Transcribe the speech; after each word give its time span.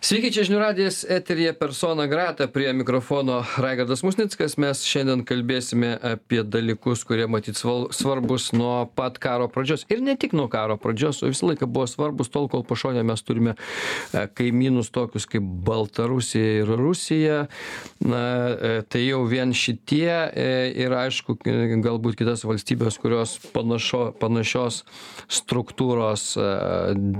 Sveiki, 0.00 0.30
čia 0.32 0.46
žinių 0.48 0.58
radijas 0.62 1.02
eterija 1.04 1.50
persona 1.52 2.06
grata 2.08 2.46
prie 2.48 2.70
mikrofono 2.72 3.42
Raigardas 3.60 4.00
Musnickas. 4.00 4.54
Mes 4.56 4.78
šiandien 4.88 5.26
kalbėsime 5.28 5.90
apie 5.92 6.40
dalykus, 6.40 7.02
kurie 7.04 7.26
matyt 7.28 7.60
svarbus 7.60 8.46
nuo 8.56 8.86
pat 8.96 9.18
karo 9.20 9.50
pradžios. 9.52 9.84
Ir 9.92 10.00
ne 10.00 10.14
tik 10.16 10.32
nuo 10.32 10.46
karo 10.48 10.78
pradžios, 10.80 11.20
o 11.20 11.28
visą 11.28 11.50
laiką 11.50 11.68
buvo 11.68 11.84
svarbus 11.84 12.32
tol, 12.32 12.48
kol 12.48 12.64
pašonė 12.64 13.02
mes 13.04 13.20
turime 13.28 13.52
e, 13.52 14.22
kaimynus 14.40 14.88
tokius 14.88 15.28
kaip 15.28 15.44
Baltarusija 15.68 16.62
ir 16.62 16.72
Rusija. 16.80 17.42
Na, 18.00 18.24
e, 18.56 18.72
tai 18.88 19.04
jau 19.04 19.20
vien 19.28 19.52
šitie 19.52 20.08
e, 20.08 20.48
ir 20.80 20.96
aišku, 20.96 21.36
galbūt 21.44 22.16
kitas 22.22 22.46
valstybės, 22.48 22.96
kurios 23.04 23.36
panašo, 23.52 24.14
panašios 24.16 24.80
struktūros, 25.28 26.30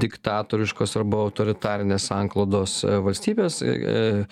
diktatoriškos 0.01 0.97
arba 0.97 1.27
autoritarinės 1.29 2.09
anklodos 2.17 2.70
kitos 2.71 2.85
e, 2.85 2.99
valstybės. 3.05 3.61
E, 3.63 3.67
e, 3.67 4.27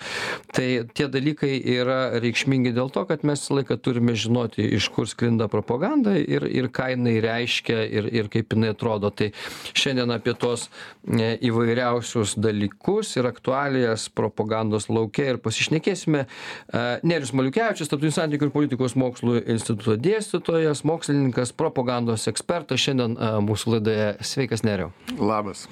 tai 0.53 0.67
tie 0.95 1.07
dalykai 1.11 1.59
yra 1.59 2.19
reikšmingi 2.19 2.73
dėl 2.75 2.89
to, 2.93 3.05
kad 3.09 3.23
mes 3.23 3.41
visą 3.41 3.59
laiką 3.59 3.77
turime 3.81 4.15
žinoti, 4.15 4.63
iš 4.77 4.89
kur 4.93 5.07
sklinda 5.07 5.47
propaganda 5.47 6.15
ir, 6.17 6.45
ir 6.47 6.69
ką 6.69 6.91
jinai 6.93 7.19
reiškia 7.21 7.83
ir, 7.87 8.09
ir 8.13 8.29
kaip 8.29 8.53
jinai 8.53 8.73
atrodo. 8.73 9.11
Tai 9.11 9.31
šiandien 9.73 10.11
apie 10.13 10.33
tos 10.39 10.69
įvairiausius 11.09 12.35
dalykus 12.39 13.15
ir 13.17 13.27
aktualijas 13.29 14.09
propagandos 14.09 14.89
laukia 14.89 15.33
ir 15.33 15.39
pasišnekėsime. 15.41 16.25
Nerius 17.03 17.33
Maliukevičius, 17.33 17.89
Tarptautinių 17.89 18.15
santykių 18.15 18.49
ir 18.49 18.53
politikos 18.53 18.95
mokslų 18.99 19.39
instituto 19.49 19.95
dėstytojas, 19.99 20.83
mokslininkas, 20.87 21.53
propagandos 21.57 22.27
ekspertas 22.29 22.83
šiandien 22.83 23.17
mūsų 23.45 23.75
laidoje. 23.75 24.09
Sveikas, 24.25 24.63
Neriu. 24.65 24.91
Labas. 25.17 25.65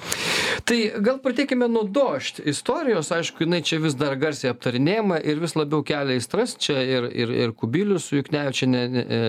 Tai 0.68 0.78
gal 1.04 1.20
pradėkime 1.24 1.68
nuo 1.70 1.84
došt 1.86 2.42
istorijos 2.58 3.12
aišku 3.14 3.44
jinai 3.46 3.62
čia 3.62 3.78
vis 3.82 3.96
dar 3.98 4.16
garsiai 4.20 4.52
aptarinėjama 4.54 5.20
ir 5.22 5.42
vis 5.42 5.54
labiau 5.58 5.84
kelia 5.86 6.18
aistras 6.18 6.56
čia 6.62 6.82
ir 6.82 7.08
ir 7.14 7.34
ir 7.44 7.54
kubilius 7.58 8.08
su 8.10 8.18
juknevičiene 8.18 8.82
e, 9.04 9.20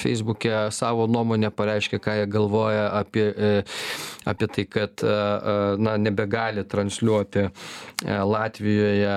feisbuke 0.00 0.54
savo 0.74 1.06
nuomonę 1.10 1.50
pareiškė 1.58 2.00
ką 2.04 2.16
jie 2.20 2.26
galvoja 2.32 2.88
apie 3.00 3.26
e, 3.28 3.52
apie 4.32 4.48
tai 4.54 4.64
kad 4.76 5.04
e, 5.04 5.18
na 5.84 5.96
nebegali 6.00 6.64
transliuoti 6.64 7.48
latvijoje 8.32 9.14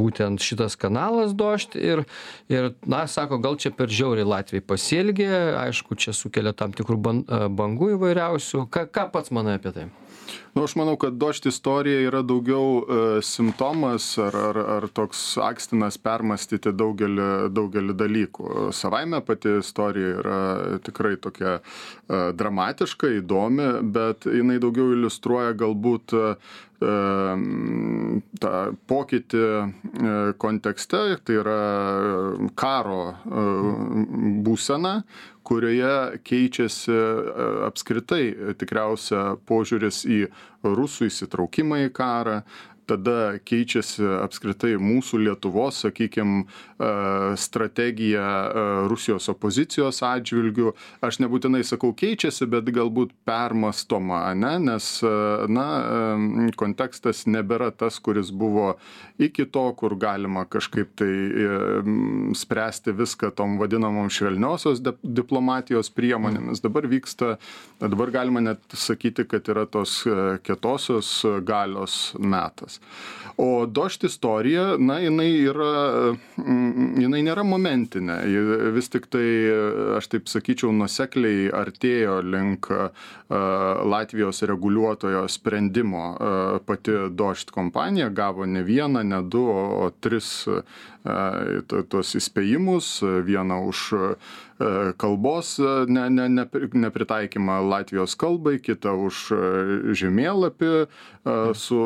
būtent 0.00 0.42
šitas 0.42 0.76
kanalas 0.80 1.34
dožd 1.36 1.76
ir 1.76 2.04
ir 2.48 2.72
na 2.86 3.04
sako 3.10 3.40
gal 3.44 3.58
čia 3.60 3.74
per 3.76 3.92
žiauriai 3.92 4.28
latviai 4.34 4.64
pasielgė 4.64 5.30
aišku 5.66 5.98
čia 5.98 6.16
sukelia 6.16 6.54
tam 6.56 6.72
tikrų 6.72 7.00
ban 7.02 7.24
bangų 7.28 7.94
įvairiausių. 7.96 8.68
Ką 8.72 8.86
ką 8.92 9.08
pats 9.12 9.34
manai 9.34 9.58
apie 9.58 9.74
tai 9.74 9.88
nu 10.54 10.64
aš 10.64 10.74
manau 10.76 10.96
kad 10.96 11.12
dožd 11.12 11.46
istorija 11.46 12.00
yra 12.08 12.22
daugiau 12.26 12.82
e, 12.82 13.22
simptomas 13.22 14.06
ar 14.18 14.36
ar 14.36 14.58
ar 14.76 14.86
toks 14.94 15.20
akstinas 15.42 15.98
permąstyti 16.02 16.72
daugelį 16.74 17.28
daugelį 17.54 17.96
dalykų. 18.02 18.70
Savaime 18.74 19.20
pati 19.24 19.58
istorija 19.60 20.14
yra 20.22 20.38
tikrai 20.84 21.16
tokia 21.16 21.58
e, 21.58 21.60
dramatiška 22.34 23.12
įdomi 23.20 23.68
bet 23.98 24.26
jinai 24.26 24.58
daugiau 24.62 24.94
iliustruoja 24.96 25.54
galbūt 25.58 26.16
e, 26.18 26.24
tą 26.78 28.52
pokytį 28.86 29.46
kontekste, 30.38 31.00
tai 31.26 31.38
yra 31.40 31.56
karo 32.54 33.00
būsena, 34.46 34.92
kurioje 35.48 36.20
keičiasi 36.28 36.92
e, 36.92 37.04
apskritai 37.68 38.24
tikriausia 38.60 39.38
požiūris 39.48 40.02
į 40.04 40.20
rusų 40.66 41.08
įsitraukimą 41.08 41.82
į 41.86 41.92
karą 41.96 42.42
tada 42.88 43.38
keičiasi 43.44 44.04
apskritai 44.24 44.74
mūsų 44.80 45.20
lietuvos 45.26 45.82
sakykim 45.84 46.40
e, 46.40 46.46
strategija 47.40 48.24
e, 48.24 48.64
rusijos 48.90 49.28
opozicijos 49.32 50.00
atžvilgiu 50.06 50.72
aš 51.04 51.20
nebūtinai 51.22 51.62
sakau 51.66 51.92
keičiasi 51.96 52.48
bet 52.50 52.70
galbūt 52.74 53.12
permąstoma 53.28 54.24
ane? 54.30 54.54
Nes 54.68 54.90
e, 55.04 55.12
na 55.52 55.66
kontekstas 56.58 57.26
nebėra 57.28 57.70
tas 57.76 57.98
kuris 58.02 58.32
buvo 58.32 58.76
iki 59.20 59.46
to 59.52 59.66
kur 59.78 59.96
galima 59.98 60.44
kažkaip 60.48 60.94
tai 60.98 61.12
spręsti 62.38 62.94
viską 62.96 63.30
tom 63.36 63.56
vadinamom 63.60 64.08
švelniosios 64.12 64.80
diplomatijos 65.02 65.90
priemonėmis. 65.94 66.62
Dabar 66.64 66.86
vyksta 66.90 67.36
dabar 67.82 68.12
galima 68.14 68.42
net 68.44 68.62
sakyti 68.74 69.26
kad 69.28 69.48
yra 69.50 69.66
tos 69.66 70.00
kietosios 70.46 71.10
galios 71.46 71.98
metas 72.18 72.77
O 73.38 73.66
došt 73.66 74.04
istorija, 74.04 74.64
na, 74.82 74.96
jinai 74.98 75.28
yra, 75.46 76.14
mm, 76.42 76.96
jinai 77.04 77.20
nėra 77.22 77.44
momentinė. 77.46 78.16
Vis 78.74 78.90
tik 78.90 79.06
tai, 79.14 79.28
aš 79.94 80.08
taip 80.10 80.26
sakyčiau, 80.26 80.72
nusekliai 80.74 81.46
artėjo 81.54 82.16
link 82.26 82.66
Latvijos 83.94 84.42
reguliuotojo 84.42 85.22
sprendimo. 85.30 86.02
Pati 86.66 86.96
došt 87.14 87.54
kompanija 87.54 88.10
gavo 88.10 88.46
ne 88.46 88.64
vieną, 88.66 89.04
ne 89.06 89.22
du, 89.22 89.44
o 89.54 89.86
tris 90.00 90.48
tuos 91.92 92.14
įspėjimus. 92.18 92.98
Vieną 93.26 93.62
už 93.70 93.84
E, 94.58 94.92
kalbos 94.96 95.58
e, 95.58 95.62
ne, 95.86 96.10
ne, 96.10 96.28
ne, 96.28 96.46
nepritaikymą 96.72 97.60
Latvijos 97.68 98.16
kalbai, 98.18 98.56
kitą 98.58 98.96
už 99.06 99.20
e, 99.30 99.38
žemėlapį 99.94 100.72
su 101.58 101.78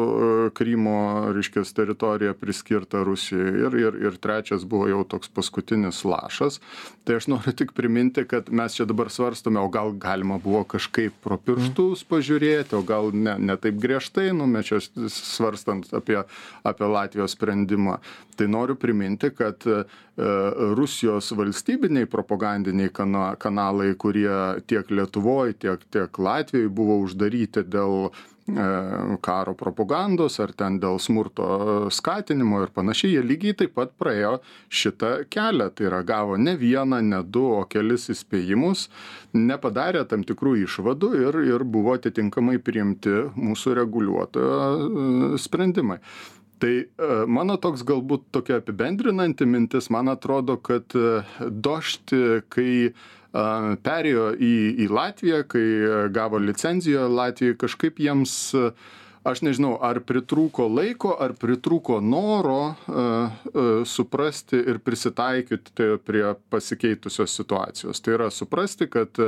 Krymo, 0.55 1.33
reiškia, 1.35 1.65
teritorija 1.75 2.31
priskirta 2.39 3.01
Rusijai 3.03 3.65
ir, 3.67 3.75
ir, 3.75 3.97
ir 4.07 4.19
trečias 4.23 4.63
buvo 4.69 4.87
jau 4.87 5.01
toks 5.17 5.33
paskutinis 5.35 6.05
lašas. 6.07 6.61
Tai 7.03 7.17
aš 7.19 7.27
noriu 7.33 7.51
tik 7.59 7.73
priminti, 7.75 8.23
kad 8.29 8.53
mes 8.55 8.77
čia 8.79 8.87
dabar 8.87 9.11
svarstome, 9.11 9.59
o 9.59 9.67
gal 9.73 9.91
galima 9.99 10.39
buvo 10.39 10.63
kažkaip 10.77 11.17
pro 11.25 11.41
pirštus 11.43 12.05
pažiūrėti, 12.07 12.77
o 12.79 12.85
gal 12.87 13.11
ne, 13.11 13.35
ne 13.43 13.59
taip 13.59 13.83
griežtai, 13.83 14.29
nu, 14.37 14.47
mes 14.47 14.71
čia 14.71 14.79
svarstant 15.11 15.91
apie, 15.91 16.21
apie 16.63 16.93
Latvijos 16.95 17.35
sprendimą. 17.35 17.99
Tai 18.39 18.47
noriu 18.49 18.79
priminti, 18.79 19.12
kad 19.37 19.67
Rusijos 20.77 21.33
valstybiniai 21.33 22.07
propagandiniai 22.07 22.91
kana 22.93 23.37
kanalai 23.39 23.95
kurie 23.97 24.61
tiek 24.67 24.91
lietuvoj 24.91 25.55
tiek 25.59 25.81
tiek 25.91 26.19
latvijoj 26.19 26.69
buvo 26.69 26.99
uždaryti 27.01 27.63
dėl 27.65 28.11
e, 28.11 28.67
karo 29.25 29.55
propagandos 29.57 30.37
ar 30.45 30.53
ten 30.53 30.77
dėl 30.83 31.01
smurto 31.01 31.47
skatinimo 31.89 32.61
ir 32.61 32.75
panašiai 32.77 33.15
jie 33.15 33.23
lygiai 33.25 33.57
taip 33.63 33.73
pat 33.79 33.97
praėjo 33.97 34.35
šitą 34.69 35.15
kelią. 35.33 35.71
Tai 35.73 35.89
yra 35.89 36.03
gavo 36.05 36.37
ne 36.37 36.59
vieną 36.61 37.01
ne 37.09 37.23
du 37.25 37.47
o 37.55 37.65
kelis 37.65 38.11
įspėjimus 38.13 38.91
nepadarė 39.33 40.05
tam 40.13 40.29
tikrų 40.29 40.59
išvadų 40.67 41.13
ir 41.23 41.41
ir 41.47 41.65
buvo 41.65 41.97
atitinkamai 41.97 42.61
priimti 42.61 43.17
mūsų 43.33 43.81
reguliuotojo 43.81 44.61
e, 44.61 45.41
sprendimai 45.41 46.03
tai 46.63 46.75
e, 46.87 46.87
mano 47.27 47.59
toks 47.59 47.83
galbūt 47.87 48.29
tokia 48.35 48.61
apibendrinanti 48.63 49.49
mintis 49.51 49.91
man 49.91 50.13
atrodo 50.13 50.59
kad 50.63 50.95
e, 50.95 51.23
dožd 51.43 52.15
kai 52.53 52.71
perėjo 53.33 54.27
į 54.37 54.55
į 54.85 54.89
latviją 54.93 55.39
kai 55.49 55.69
gavo 56.13 56.37
licenciją 56.37 57.07
latvijoj 57.09 57.57
kažkaip 57.63 58.03
jiems 58.05 58.35
aš 59.25 59.41
nežinau 59.47 59.79
ar 59.81 60.03
pritrūko 60.05 60.67
laiko 60.69 61.15
ar 61.17 61.33
pritrūko 61.41 62.03
noro 62.05 62.75
suprasti 63.89 64.61
ir 64.61 64.83
prisitaikyti 64.85 65.87
prie 66.05 66.27
pasikeitusios 66.53 67.39
situacijos. 67.39 68.03
Tai 68.05 68.19
yra 68.19 68.29
suprasti 68.35 68.91
kad 68.93 69.23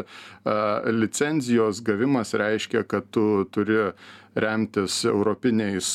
licenzijos 1.00 1.81
gavimas 1.87 2.34
reiškia 2.37 2.84
kad 2.84 3.09
tu 3.09 3.47
turi 3.55 3.94
remtis 4.34 5.00
europiniais 5.06 5.89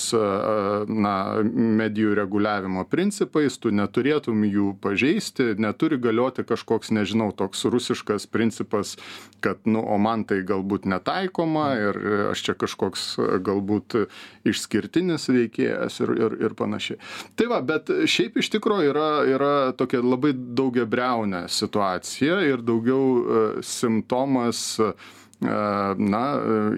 na 0.88 1.16
medijų 1.44 2.14
reguliavimo 2.20 2.86
principais 2.90 3.58
tu 3.60 3.72
neturėtum 3.76 4.46
jų 4.48 4.74
pažeisti 4.84 5.54
neturi 5.60 6.00
galioti 6.02 6.46
kažkoks 6.48 6.94
nežinau 6.96 7.32
toks 7.36 7.66
rusiškas 7.70 8.28
principas 8.32 8.96
kad 9.44 9.60
nu 9.66 9.84
o 9.84 9.98
man 10.00 10.24
tai 10.28 10.42
galbūt 10.48 10.88
netaikoma 10.90 11.68
ir 11.80 12.00
aš 12.32 12.46
čia 12.48 12.56
kažkoks 12.60 13.06
galbūt 13.46 13.98
išskirtinis 14.48 15.30
veikėjas 15.32 16.00
ir 16.04 16.16
ir 16.20 16.38
ir 16.48 16.56
panašiai. 16.60 17.00
Tai 17.36 17.50
va 17.52 17.62
bet 17.66 17.92
šiaip 18.10 18.40
iš 18.40 18.52
tikro 18.56 18.80
yra 18.86 19.10
yra 19.28 19.54
tokia 19.78 20.02
labai 20.04 20.34
daugiabriaunė 20.36 21.46
situacija 21.52 22.42
ir 22.48 22.64
daugiau 22.66 23.64
simptomas 23.66 24.80
na, 25.40 26.22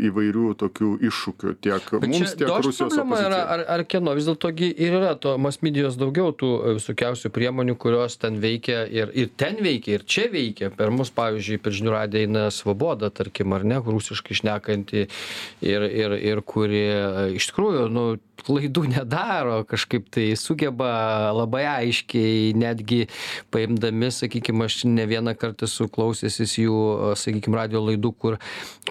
įvairių 0.06 0.52
tokių 0.62 0.92
iššūkių 1.08 1.54
tiek 1.66 1.88
Bet 1.96 2.12
mums, 2.12 2.36
tiek 2.38 2.52
Rusijos 2.52 2.94
problema 2.94 3.18
yra, 3.18 3.26
opozicijai. 3.26 3.56
ar, 3.56 3.64
ar 3.74 3.84
kieno, 3.90 4.14
vis 4.14 4.28
dėlto 4.30 4.52
ir 4.70 4.98
yra 5.00 5.16
to 5.18 5.34
masmedijos 5.42 5.98
daugiau 5.98 6.30
tų 6.38 6.52
e, 6.60 6.76
visokiausių 6.78 7.32
priemonių, 7.34 7.76
kurios 7.82 8.20
ten 8.22 8.38
veikia 8.44 8.84
ir, 8.86 9.10
ir 9.18 9.32
ten 9.34 9.58
veikia, 9.66 9.98
ir 9.98 10.06
čia 10.06 10.28
veikia. 10.30 10.70
Per 10.78 10.94
mus, 10.94 11.10
pavyzdžiui, 11.16 11.58
per 11.58 11.74
žinių 11.74 11.96
radiją 11.96 12.30
eina 12.30 12.48
svoboda, 12.54 13.10
tarkim, 13.10 13.58
ar 13.58 13.66
ne, 13.66 13.82
rusiškai 13.82 14.38
šnekanti 14.44 15.08
ir, 15.08 15.88
ir, 15.90 16.18
ir 16.22 16.46
kuri 16.46 16.86
e, 16.86 17.32
iš 17.40 17.50
tikrųjų, 17.50 17.88
nu, 17.90 18.06
klaidų 18.46 18.86
nedaro, 18.92 19.62
kažkaip 19.70 20.08
tai 20.14 20.32
sugeba 20.40 21.32
labai 21.36 21.64
aiškiai, 21.70 22.52
netgi 22.58 23.06
paimdami, 23.54 24.12
sakykime, 24.14 24.66
aš 24.68 24.84
ne 24.90 25.06
vieną 25.10 25.36
kartą 25.40 25.70
esu 25.70 25.88
klausęsis 25.92 26.58
jų, 26.62 26.80
sakykime, 27.20 27.58
radio 27.60 27.84
laidų, 27.86 28.14
kur, 28.18 28.40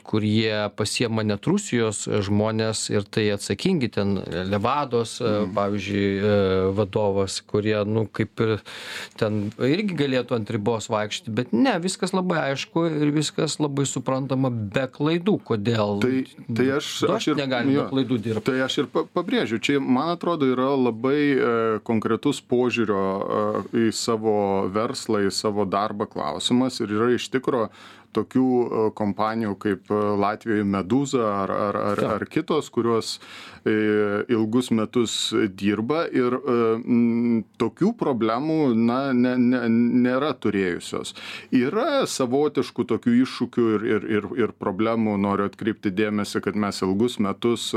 kur 0.07 0.25
jie 0.25 0.69
pasiema 0.77 1.23
net 1.27 1.47
Rusijos 1.51 2.05
žmonės 2.27 2.85
ir 2.93 3.07
tai 3.11 3.27
atsakingi 3.35 3.91
ten 3.95 4.17
Levados, 4.51 5.17
mm. 5.23 5.51
pavyzdžiui, 5.57 6.07
e, 6.07 6.37
vadovas, 6.77 7.41
kurie, 7.47 7.77
nu, 7.87 8.05
kaip 8.07 8.43
ir 8.45 8.55
ten 9.21 9.43
irgi 9.67 9.99
galėtų 9.99 10.39
ant 10.39 10.53
ribos 10.55 10.89
vaikščioti, 10.93 11.35
bet 11.35 11.55
ne, 11.57 11.75
viskas 11.83 12.15
labai 12.15 12.41
aišku 12.51 12.87
ir 12.89 13.12
viskas 13.15 13.59
labai 13.62 13.87
suprantama 13.89 14.51
be 14.51 14.87
klaidų. 14.95 15.37
Kodėl? 15.51 15.99
Tai, 16.03 16.15
tai 16.59 16.69
aš, 16.79 16.91
aš 17.11 17.31
ir 17.33 17.41
negalime 17.43 17.87
klaidų 17.91 18.21
dirbti. 18.23 18.47
Tai 18.51 18.59
aš 18.67 18.81
ir 18.85 18.91
pabrėžiu, 18.95 19.61
čia, 19.63 19.79
man 19.83 20.15
atrodo, 20.15 20.49
yra 20.51 20.71
labai 20.77 21.21
e, 21.21 21.55
konkretus 21.87 22.43
požiūrio 22.47 23.05
e, 23.05 23.87
į 23.87 23.95
savo 23.97 24.37
verslą, 24.71 25.25
į 25.27 25.35
savo 25.35 25.67
darbą 25.71 26.06
klausimas 26.11 26.79
ir 26.83 26.95
yra 26.95 27.11
iš 27.17 27.31
tikro 27.33 27.69
tokių 28.17 28.47
e, 28.61 28.85
kompanijų 28.97 29.57
kaip 29.61 29.91
Latvijoje 29.91 30.65
Meduza 30.65 31.27
ar, 31.43 31.53
ar, 31.69 31.81
ar, 31.93 32.05
ar 32.17 32.27
kitos, 32.31 32.73
kurios 32.73 33.19
ilgus 33.61 34.71
metus 34.73 35.35
dirba 35.53 36.07
ir 36.09 36.33
tokių 37.61 37.91
problemų 38.01 38.71
na, 38.73 39.12
ne, 39.12 39.35
ne, 39.37 39.61
nėra 39.69 40.31
turėjusios. 40.41 41.12
Yra 41.53 42.07
savotiškų 42.09 42.87
tokių 42.95 43.19
iššūkių 43.19 43.67
ir, 43.75 43.85
ir, 43.91 44.09
ir, 44.17 44.31
ir 44.47 44.56
problemų, 44.56 45.19
noriu 45.21 45.51
atkreipti 45.51 45.93
dėmesį, 45.93 46.41
kad 46.49 46.56
mes 46.56 46.81
ilgus 46.87 47.19
metus 47.21 47.69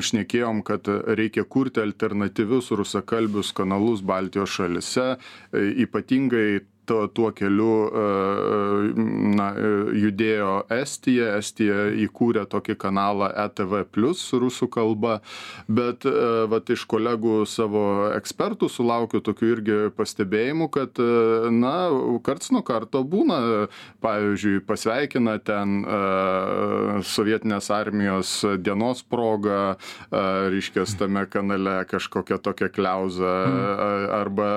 šnekėjom, 0.00 0.62
kad 0.66 0.88
reikia 1.14 1.44
kurti 1.44 1.84
alternatyvius 1.84 2.72
rusakalbius 2.74 3.52
kanalus 3.54 4.02
Baltijos 4.02 4.50
šalise, 4.50 5.16
ypatingai 5.54 6.60
to, 6.90 7.04
tuo 7.14 7.30
keliu 7.36 7.70
na, 9.36 9.50
judėjo 9.94 10.64
Estija, 10.74 11.36
Estija 11.38 11.86
įkūrė 12.06 12.44
tokį 12.50 12.74
kanalą 12.80 13.30
ETV 13.44 13.84
plus 13.94 14.24
rusų 14.34 14.66
kalba, 14.72 15.20
bet 15.70 16.06
vat, 16.50 16.70
iš 16.70 16.84
kolegų 16.90 17.44
savo 17.50 17.84
ekspertų 18.16 18.70
sulaukiu 18.72 19.22
tokių 19.24 19.50
irgi 19.54 19.78
pastebėjimų, 19.96 20.70
kad 20.74 21.00
na, 21.54 21.74
karts 22.26 22.50
nuo 22.54 22.62
karto 22.66 23.02
būna, 23.06 23.40
pavyzdžiui, 24.02 24.60
pasveikina 24.66 25.38
ten 25.46 25.80
sovietinės 27.06 27.70
armijos 27.74 28.34
dienos 28.58 29.04
proga, 29.06 29.76
reiškia, 30.10 30.88
tame 31.00 31.26
kanale 31.30 31.80
kažkokia 31.90 32.40
tokia 32.42 32.70
kliauza 32.72 33.36
arba 34.20 34.50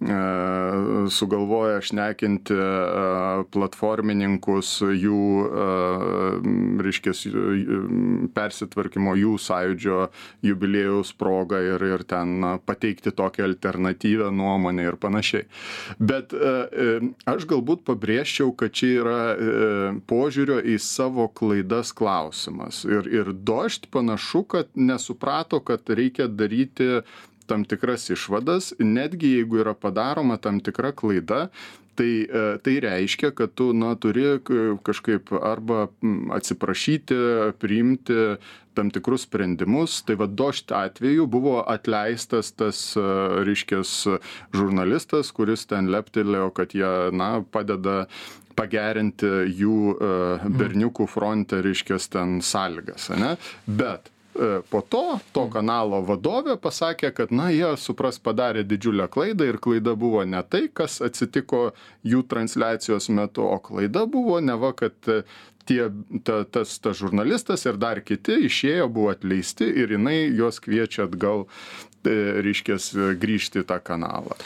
sugalvoja 0.00 1.80
šnekinti 1.84 2.56
platformininkus 3.52 4.70
jų, 4.96 5.24
reiškia, 6.80 7.12
persitvarkymo 8.32 9.12
jų 9.20 9.34
sąjūdžio 9.44 9.98
jubilėjaus 10.48 11.12
progą 11.20 11.60
ir, 11.74 11.84
ir 11.84 12.04
ten 12.08 12.40
pateikti 12.64 13.12
tokią 13.12 13.44
alternatyvę 13.50 14.30
nuomonę 14.32 14.88
ir 14.88 14.96
panašiai. 15.00 15.44
Bet 16.00 16.32
aš 16.32 17.48
galbūt 17.50 17.84
pabrėžčiau, 17.84 18.54
kad 18.56 18.72
čia 18.72 18.92
yra 19.02 19.20
požiūrio 20.08 20.62
į 20.64 20.78
savo 20.80 21.28
klaidas 21.28 21.92
klausimas. 21.92 22.86
Ir, 22.88 23.04
ir 23.04 23.34
došt 23.36 23.90
panašu, 23.92 24.46
kad 24.48 24.72
nesuprato, 24.80 25.60
kad 25.60 25.84
reikia 25.92 26.24
daryti 26.30 27.02
tam 27.50 27.66
tikras 27.68 28.08
išvadas, 28.14 28.72
netgi 28.78 29.34
jeigu 29.40 29.60
yra 29.64 29.74
padaroma 29.74 30.38
tam 30.40 30.62
tikra 30.64 30.94
klaida, 30.96 31.48
tai, 32.00 32.26
tai 32.64 32.78
reiškia, 32.80 33.32
kad 33.36 33.52
tu 33.58 33.70
na, 33.76 33.92
turi 34.00 34.38
kažkaip 34.86 35.32
arba 35.36 35.88
atsiprašyti, 36.36 37.16
priimti 37.60 38.18
tam 38.78 38.90
tikrus 38.94 39.26
sprendimus. 39.26 40.00
Tai 40.06 40.16
vad 40.22 40.36
došt 40.38 40.72
atveju 40.72 41.26
buvo 41.30 41.58
atleistas 41.68 42.54
tas, 42.56 42.84
reiškės, 42.96 43.96
žurnalistas, 44.56 45.32
kuris 45.36 45.66
ten 45.70 45.90
leptelėjo, 45.92 46.52
kad 46.56 46.76
jie, 46.76 46.94
na, 47.12 47.32
padeda 47.42 48.04
pagerinti 48.58 49.28
jų 49.56 49.76
berniukų 50.56 51.06
fronte, 51.08 51.60
reiškės, 51.64 52.08
ten 52.12 52.40
sąlygas, 52.44 53.10
ne? 53.16 53.34
Bet 53.66 54.10
po 54.70 54.80
to 54.86 55.18
to 55.34 55.46
kanalo 55.52 56.00
vadovė 56.06 56.56
pasakė, 56.62 57.10
kad, 57.16 57.32
na, 57.34 57.48
jie 57.54 57.72
supras 57.80 58.20
padarė 58.22 58.62
didžiulę 58.64 59.08
klaidą 59.10 59.48
ir 59.50 59.58
klaida 59.62 59.96
buvo 59.98 60.22
ne 60.24 60.42
tai, 60.46 60.68
kas 60.72 61.00
atsitiko 61.04 61.70
jų 62.06 62.22
transliacijos 62.30 63.10
metu, 63.14 63.44
o 63.44 63.58
klaida 63.58 64.06
buvo 64.06 64.38
ne 64.40 64.56
va, 64.60 64.72
kad 64.76 64.94
tie, 65.70 65.82
ta, 66.24 66.42
tas, 66.44 66.78
tas 66.82 66.98
žurnalistas 66.98 67.66
ir 67.66 67.78
dar 67.80 68.02
kiti 68.06 68.38
išėjo, 68.48 68.88
buvo 68.92 69.12
atleisti 69.14 69.68
ir 69.82 69.96
jinai 69.96 70.18
juos 70.28 70.60
kviečia 70.62 71.06
atgal, 71.08 71.46
reiškės, 72.04 72.92
grįžti 73.20 73.60
į 73.60 73.66
tą 73.68 73.80
kanalą. 73.84 74.38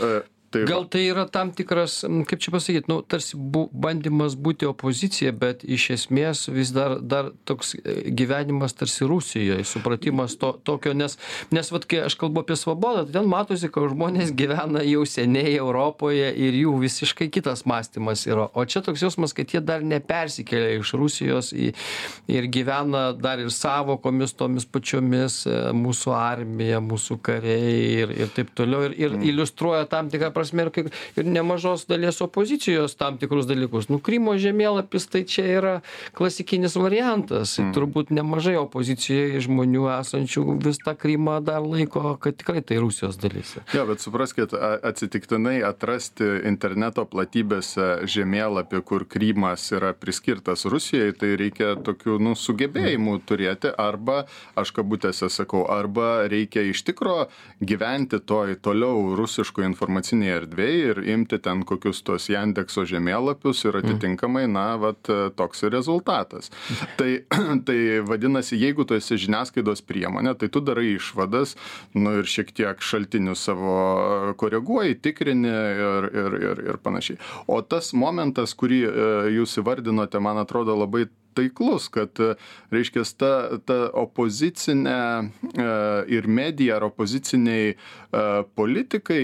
Gal 0.69 0.87
tai 0.91 1.05
yra 1.09 1.27
tam 1.31 1.51
tikras, 1.57 2.03
kaip 2.29 2.43
čia 2.43 2.53
pasakyti, 2.55 2.91
nu, 2.91 3.01
tarsi 3.03 3.37
bu, 3.37 3.67
bandymas 3.73 4.37
būti 4.39 4.69
opozicija, 4.69 5.33
bet 5.37 5.65
iš 5.67 5.89
esmės 5.97 6.47
vis 6.53 6.73
dar, 6.75 6.97
dar 7.01 7.31
toks 7.49 7.75
gyvenimas 7.85 8.77
tarsi 8.79 9.09
Rusijoje, 9.09 9.65
supratimas 9.69 10.37
to, 10.41 10.53
tokio, 10.65 10.95
nes, 10.97 11.19
nes 11.55 11.71
vat, 11.75 11.87
kai 11.91 12.05
aš 12.07 12.17
kalbu 12.21 12.45
apie 12.45 12.57
svobodą, 12.59 13.05
tai 13.07 13.19
ten 13.19 13.29
matosi, 13.31 13.71
kad 13.73 13.89
žmonės 13.93 14.33
gyvena 14.37 14.85
jau 14.87 15.05
seniai 15.09 15.57
Europoje 15.57 16.31
ir 16.47 16.59
jų 16.63 16.77
visiškai 16.85 17.29
kitas 17.35 17.65
mąstymas 17.69 18.27
yra. 18.29 18.49
O 18.55 18.65
čia 18.69 18.85
toks 18.85 19.05
jausmas, 19.05 19.35
kad 19.37 19.53
jie 19.55 19.63
dar 19.65 19.85
nepersikėlė 19.85 20.79
iš 20.79 20.95
Rusijos 20.99 21.53
į, 21.57 21.73
ir 22.31 22.49
gyvena 22.53 23.07
dar 23.17 23.43
ir 23.43 23.53
savokomis 23.55 24.37
tomis 24.39 24.67
pačiomis 24.69 25.43
mūsų 25.75 26.15
armija, 26.17 26.81
mūsų 26.85 27.19
kariai 27.25 28.05
ir, 28.05 28.15
ir 28.25 28.33
taip 28.35 28.53
toliau. 28.57 28.85
Ir, 28.89 28.97
ir 28.99 29.17
iliustruoja 29.33 29.87
tam 29.91 30.11
tikrą 30.13 30.31
prasme 30.35 30.44
prasme 30.45 30.69
ir 30.69 30.73
kaip 30.75 31.21
ir 31.21 31.29
nemažos 31.29 31.87
dalies 31.91 32.21
opozicijos 32.25 32.97
tam 33.01 33.19
tikrus 33.19 33.49
dalykus. 33.51 33.91
Nu 33.91 33.99
krymo 33.99 34.37
žemėlapis 34.41 35.09
tai 35.11 35.25
čia 35.25 35.47
yra 35.59 35.75
klasikinis 36.15 36.77
variantas. 36.77 37.57
Turbūt 37.75 38.13
nemažai 38.15 38.57
opozicijoj 38.61 39.41
žmonių 39.49 39.89
esančių 39.99 40.59
vis 40.65 40.81
tą 40.85 40.97
krymą 40.99 41.41
dar 41.45 41.65
laiko 41.65 42.17
kad 42.21 42.37
tikrai 42.39 42.63
tai 42.63 42.79
rusijos 42.83 43.19
dalis 43.21 43.57
jo 43.75 43.85
bet 43.87 44.01
supraskit 44.01 44.55
atsitiktinai 44.83 45.59
atrasti 45.67 46.27
interneto 46.49 47.05
platybėse 47.09 48.07
žemėlapį 48.11 48.81
kur 48.89 49.05
krymas 49.11 49.67
yra 49.75 49.93
priskirtas 49.97 50.65
rusijai 50.71 51.15
tai 51.19 51.35
reikia 51.41 51.75
tokių 51.87 52.19
nu 52.23 52.35
sugebėjimų 52.39 53.17
turėti. 53.29 53.73
Arba 53.81 54.25
aš 54.61 54.73
kabutėse 54.77 55.29
sakau 55.33 55.65
arba 55.71 56.27
reikia 56.31 56.65
iš 56.71 56.85
tikro 56.87 57.29
gyventi 57.61 58.21
toj 58.21 58.57
toliau 58.65 59.15
rusiškoj 59.19 59.67
informacinėj 59.71 60.34
erdvėj 60.39 60.77
ir 60.91 61.01
imti 61.15 61.39
ten 61.43 61.63
kokius 61.67 62.03
tuos 62.07 62.29
Jandekso 62.31 62.85
žemėlapius 62.89 63.65
ir 63.69 63.79
atitinkamai, 63.81 64.45
na, 64.51 64.67
vat, 64.81 65.11
toks 65.39 65.65
ir 65.67 65.75
rezultatas. 65.75 66.51
Tai, 66.99 67.11
tai 67.69 67.79
vadinasi, 68.07 68.59
jeigu 68.61 68.87
tu 68.89 68.99
esi 68.99 69.19
žiniasklaidos 69.27 69.85
priemonė, 69.89 70.37
tai 70.39 70.51
tu 70.53 70.63
darai 70.65 70.95
išvadas, 70.95 71.57
nu 71.97 72.19
ir 72.21 72.31
šiek 72.31 72.55
tiek 72.57 72.85
šaltinius 72.85 73.45
savo 73.49 73.75
koreguoji, 74.41 75.01
tikrini 75.05 75.51
ir, 75.51 76.09
ir, 76.13 76.39
ir, 76.51 76.65
ir 76.73 76.81
panašiai. 76.85 77.21
O 77.51 77.61
tas 77.63 77.93
momentas, 77.97 78.57
kurį 78.59 78.81
jūs 79.35 79.59
įvardinote, 79.63 80.23
man 80.23 80.41
atrodo 80.43 80.77
labai 80.79 81.07
taiklus, 81.35 81.89
kad, 81.93 82.21
reiškia, 82.75 83.05
ta, 83.19 83.33
ta 83.67 83.79
opozicinė 84.05 85.01
ir 86.11 86.29
medija 86.31 86.79
ar 86.79 86.89
opoziciniai 86.89 87.75
politikai 88.55 89.21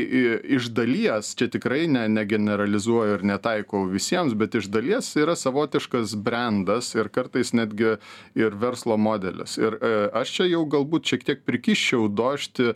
iš 0.57 0.71
dalies, 0.75 1.35
čia 1.39 1.51
tikrai 1.53 1.85
ne, 1.91 2.07
negeneralizuoju 2.11 3.19
ir 3.19 3.27
netaikau 3.27 3.85
visiems, 3.91 4.35
bet 4.39 4.57
iš 4.59 4.71
dalies 4.73 5.13
yra 5.19 5.37
savotiškas 5.39 6.17
brandas 6.19 6.93
ir 6.97 7.11
kartais 7.13 7.55
netgi 7.55 7.97
ir 8.39 8.57
verslo 8.61 8.99
modelis. 9.01 9.57
Ir 9.61 9.79
aš 10.17 10.35
čia 10.39 10.49
jau 10.51 10.65
galbūt 10.71 11.13
šiek 11.13 11.27
tiek 11.27 11.45
prikiščiau 11.47 12.09
došti 12.09 12.73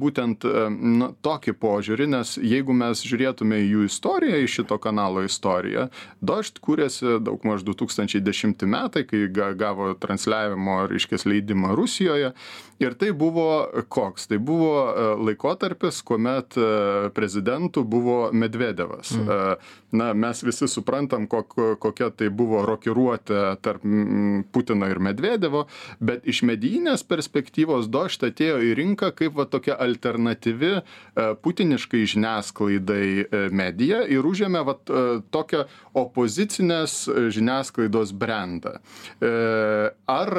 būtent 0.00 0.46
nu, 0.72 1.10
tokį 1.24 1.56
požiūrį, 1.60 2.08
nes 2.16 2.36
jeigu 2.40 2.76
mes 2.76 3.04
žiūrėtume 3.04 3.60
į 3.64 3.68
jų 3.74 3.86
istoriją, 3.90 4.40
į 4.42 4.50
šito 4.56 4.80
kanalo 4.82 5.24
istoriją, 5.26 5.88
došt 6.24 6.60
kūrėsi 6.64 7.18
daug 7.24 7.44
maž 7.48 7.64
2010 7.66 8.45
metai, 8.46 9.04
kai 9.08 9.26
gavo 9.58 9.94
transliavimo, 10.00 10.86
reiškia, 10.90 11.18
leidimą 11.24 11.74
Rusijoje. 11.76 12.32
Ir 12.78 12.94
tai 13.00 13.12
buvo 13.16 13.66
koks? 13.88 14.26
Tai 14.28 14.38
buvo 14.38 15.16
laikotarpis, 15.24 16.02
kuomet 16.04 16.58
prezidentu 17.16 17.84
buvo 17.84 18.30
Medvedevas. 18.32 19.14
Mm. 19.16 19.54
Na, 19.96 20.12
mes 20.14 20.42
visi 20.44 20.68
suprantam, 20.68 21.26
kok, 21.30 21.54
kokia 21.80 22.10
tai 22.12 22.28
buvo 22.34 22.62
rokiruotė 22.68 23.42
tarp 23.64 23.84
Putino 24.52 24.88
ir 24.90 25.00
Medvedevo, 25.02 25.64
bet 26.00 26.26
iš 26.28 26.42
medijinės 26.48 27.04
perspektyvos 27.06 27.88
Došt 27.92 28.26
atėjo 28.28 28.58
į 28.66 28.74
rinką 28.78 29.12
kaip 29.16 29.36
va 29.38 29.46
tokia 29.48 29.76
alternatyvi 29.80 30.72
putiniškai 31.42 32.02
žiniasklaidai 32.12 33.50
medija 33.56 34.02
ir 34.12 34.26
užėmė 34.26 34.62
va 34.66 34.76
tokią 35.32 35.64
opozicinės 35.96 36.98
žiniasklaidos 37.32 38.12
brandą. 38.16 38.76
Ar, 40.16 40.32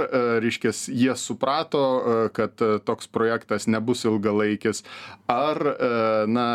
reiškia, 0.44 0.74
jie 0.94 1.16
suprato, 1.18 1.84
kad 2.38 2.62
toks 2.86 3.10
projektas 3.10 3.68
nebus 3.72 4.06
ilgalaikis, 4.08 4.84
ar, 5.32 5.62
na, 6.30 6.48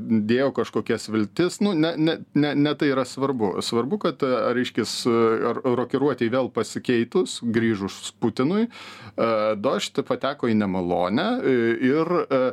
dėjo 0.00 0.50
kažkokias 0.56 1.08
viltis, 1.12 1.60
nu, 1.64 1.74
ne, 1.76 1.94
ne, 1.98 2.18
ne, 2.40 2.54
ne 2.56 2.74
tai 2.78 2.90
yra 2.94 3.04
svarbu. 3.08 3.52
Svarbu, 3.64 4.00
kad, 4.06 4.24
reiškia, 4.56 4.86
rokiruotėjai 5.64 6.32
vėl 6.32 6.50
pasikeitus, 6.54 7.38
grįžus 7.44 8.02
Putinui, 8.20 8.66
Došt 9.60 10.02
pateko 10.08 10.50
į 10.50 10.56
nemalonę 10.60 11.28
ir 11.44 12.14
E, 12.30 12.52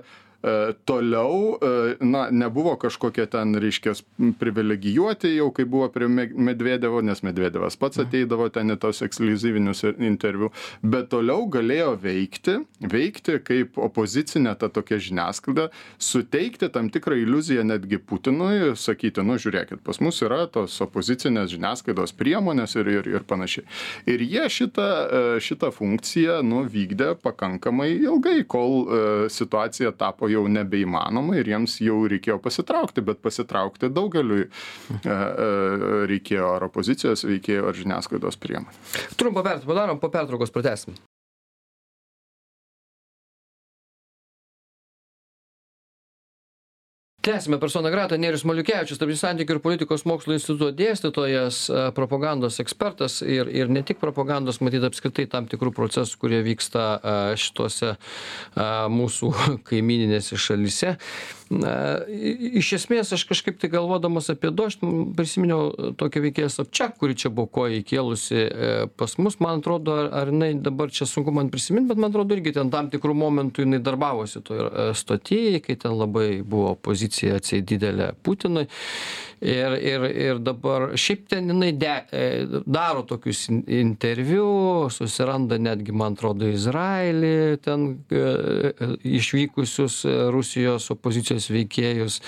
toliau, 0.86 1.58
e, 1.62 1.96
na, 2.06 2.28
nebuvo 2.32 2.76
kažkokie 2.78 3.26
ten, 3.26 3.56
reiškia, 3.58 3.96
privilegijuoti 4.40 5.32
jau, 5.36 5.50
kai 5.52 5.66
buvo 5.66 5.88
prie 5.90 6.08
Medvedevo, 6.08 7.02
nes 7.02 7.24
Medvedevas 7.26 7.78
pats 7.80 7.98
mhm. 7.98 8.08
ateidavo 8.08 8.50
ten 8.54 8.70
į 8.74 8.78
tos 8.82 9.02
ekskluzyvinius 9.06 9.84
interviu, 9.98 10.52
bet 10.86 11.10
toliau 11.14 11.48
galėjo 11.52 11.96
veikti, 12.04 12.60
veikti 12.86 13.40
kaip 13.48 13.80
opozicinė 13.82 14.54
ta 14.62 14.70
tokia 14.74 15.00
žiniasklaida, 15.02 15.70
suteikti 15.98 16.70
tam 16.74 16.92
tikrą 16.94 17.18
iliuziją 17.24 17.66
netgi 17.68 17.98
Putinui, 17.98 18.76
sakyti, 18.78 19.26
nu, 19.26 19.40
žiūrėkit, 19.42 19.82
pas 19.84 20.00
mus 20.06 20.22
yra 20.22 20.46
tos 20.54 20.78
opozicinės 20.86 21.50
žiniasklaidos 21.56 22.14
priemonės 22.18 22.78
ir, 22.78 22.92
ir, 23.00 23.12
ir 23.18 23.26
panašiai. 23.28 23.66
Ir 24.08 24.22
jie 24.22 24.46
šitą, 24.54 24.88
e, 24.88 25.26
šitą 25.44 25.74
funkciją, 25.74 26.40
nu, 26.46 26.62
vykdė 26.70 27.16
pakankamai 27.26 27.90
ilgai, 27.98 28.40
kol 28.48 28.86
situacija 29.34 29.92
tapo 29.98 30.27
jau 30.32 30.38
jau 30.38 30.46
nebeįmanoma 30.52 31.38
ir 31.40 31.52
jiems 31.52 31.80
jau 31.84 32.00
reikėjo 32.12 32.40
pasitraukti, 32.44 33.04
bet 33.06 33.22
pasitraukti 33.24 33.92
daugeliui 33.94 34.46
e, 34.46 34.50
e, 35.04 35.18
reikėjo 36.12 36.54
ar 36.56 36.68
opozicijos 36.70 37.26
veikėjo, 37.28 37.68
ar 37.70 37.78
žiniasklaidos 37.78 38.40
priemonių. 38.42 38.82
Trumpą 39.20 39.44
pertrauką 39.44 39.74
padarom, 39.74 40.02
po 40.02 40.12
pertraukos 40.14 40.54
pratesim. 40.54 40.98
Tęsiame 47.28 47.60
persona 47.60 47.90
grata. 47.92 48.16
Nerijus 48.16 48.46
maliukevičius 48.48 49.02
tarptautinių 49.02 49.20
santykių 49.20 49.56
ir 49.58 49.60
politikos 49.60 50.06
mokslų 50.08 50.38
instituto 50.38 50.70
dėstytojas 50.76 51.58
e, 51.68 51.82
propagandos 51.98 52.62
ekspertas 52.64 53.20
ir 53.26 53.52
ir 53.52 53.72
ne 53.74 53.84
tik 53.84 54.00
propagandos 54.00 54.62
matyt 54.64 54.86
apskritai 54.88 55.26
tam 55.34 55.50
tikrų 55.52 55.74
procesų 55.76 56.22
kurie 56.22 56.40
vyksta 56.46 56.86
e, 56.96 57.16
šitose 57.42 57.90
e, 57.92 57.98
mūsų 58.96 59.34
kaimyninėse 59.68 60.40
šalyse 60.40 60.96
na 61.54 61.74
iš 62.08 62.74
esmės 62.80 63.14
aš 63.16 63.26
kažkaip 63.30 63.60
tai 63.62 63.70
galvodamas 63.74 64.30
apie 64.34 64.52
dožd 64.52 64.84
prisiminiau 65.18 65.94
tokią 66.00 66.24
veikėją 66.28 66.52
sobčiak 66.54 66.98
kuri 67.00 67.18
čia 67.20 67.32
buvo 67.34 67.50
koją 67.60 67.82
įkėlusi 67.82 68.44
pas 69.00 69.18
mus 69.22 69.40
man 69.44 69.62
atrodo 69.62 69.96
ar 70.08 70.32
jinai 70.34 70.54
dabar 70.60 70.92
čia 70.94 71.08
sunku 71.10 71.34
man 71.36 71.52
prisimint 71.54 71.90
bet 71.90 72.02
man 72.02 72.12
atrodo 72.12 72.36
irgi 72.38 72.56
ten 72.58 72.72
tam 72.74 72.92
tikru 72.94 73.16
momentu 73.18 73.66
jinai 73.66 73.82
darbavosi 73.84 74.44
toj 74.48 74.94
stoty 74.98 75.62
kai 75.64 75.78
ten 75.80 75.98
labai 75.98 76.42
buvo 76.44 76.74
opozicija 76.76 77.38
atseit 77.40 77.68
didelė 77.68 78.12
Putinui. 78.24 78.68
Ir, 79.38 79.76
ir, 79.86 80.04
ir 80.18 80.40
dabar 80.42 80.96
šiaip 80.98 81.28
ten 81.30 81.52
jinai 81.52 81.70
de, 81.78 81.92
e, 82.10 82.62
daro 82.66 83.04
tokius 83.06 83.44
interviu, 83.54 84.48
susiranda 84.90 85.60
netgi, 85.62 85.94
man 85.94 86.16
atrodo, 86.18 86.48
Izraelį, 86.50 87.60
ten 87.62 87.84
e, 88.10 88.18
e, 88.18 88.88
išvykusius 89.20 90.00
Rusijos 90.34 90.90
opozicijos 90.96 91.37
veikėjus 91.54 92.20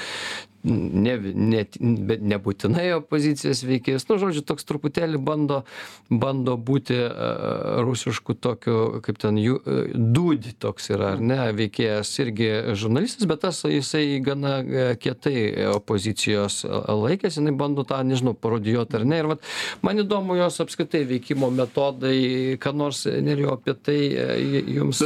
ne, 0.63 1.15
ne, 1.19 1.63
bet 2.09 2.23
nebūtinai 2.25 2.89
opozicijos 2.97 3.61
veikėjas. 3.67 4.05
Nu, 4.09 4.17
žodžiu, 4.21 4.43
toks 4.47 4.67
truputėlį 4.67 5.21
bando, 5.23 5.61
bando 6.11 6.57
būti 6.57 6.97
uh, 6.99 7.79
rusišku 7.85 8.35
tokiu, 8.41 8.99
kaip 9.05 9.21
ten 9.21 9.39
jų, 9.39 9.59
uh, 9.59 9.93
dūdi 9.95 10.55
toks 10.59 10.91
yra, 10.93 11.13
ar 11.15 11.23
ne, 11.23 11.39
veikėjas 11.55 12.11
irgi 12.23 12.49
žurnalistas, 12.79 13.27
bet 13.29 13.43
tas 13.45 13.61
jisai 13.63 14.19
gana 14.25 14.59
kietai 14.99 15.69
opozicijos 15.71 16.61
laikėsi, 16.67 17.39
jinai 17.39 17.55
bando 17.57 17.85
tą, 17.87 18.01
nežinau, 18.07 18.35
parodijuoti 18.35 18.99
ar 18.99 19.07
ne. 19.07 19.21
Ir 19.23 19.31
vat, 19.33 19.45
man 19.85 20.03
įdomu 20.03 20.37
jos 20.39 20.59
apskritai 20.63 21.05
veikimo 21.09 21.51
metodai, 21.53 22.57
ką 22.61 22.75
nors 22.75 23.05
nerijo 23.07 23.55
apie 23.55 23.75
tai, 23.79 23.99
jums 24.75 25.03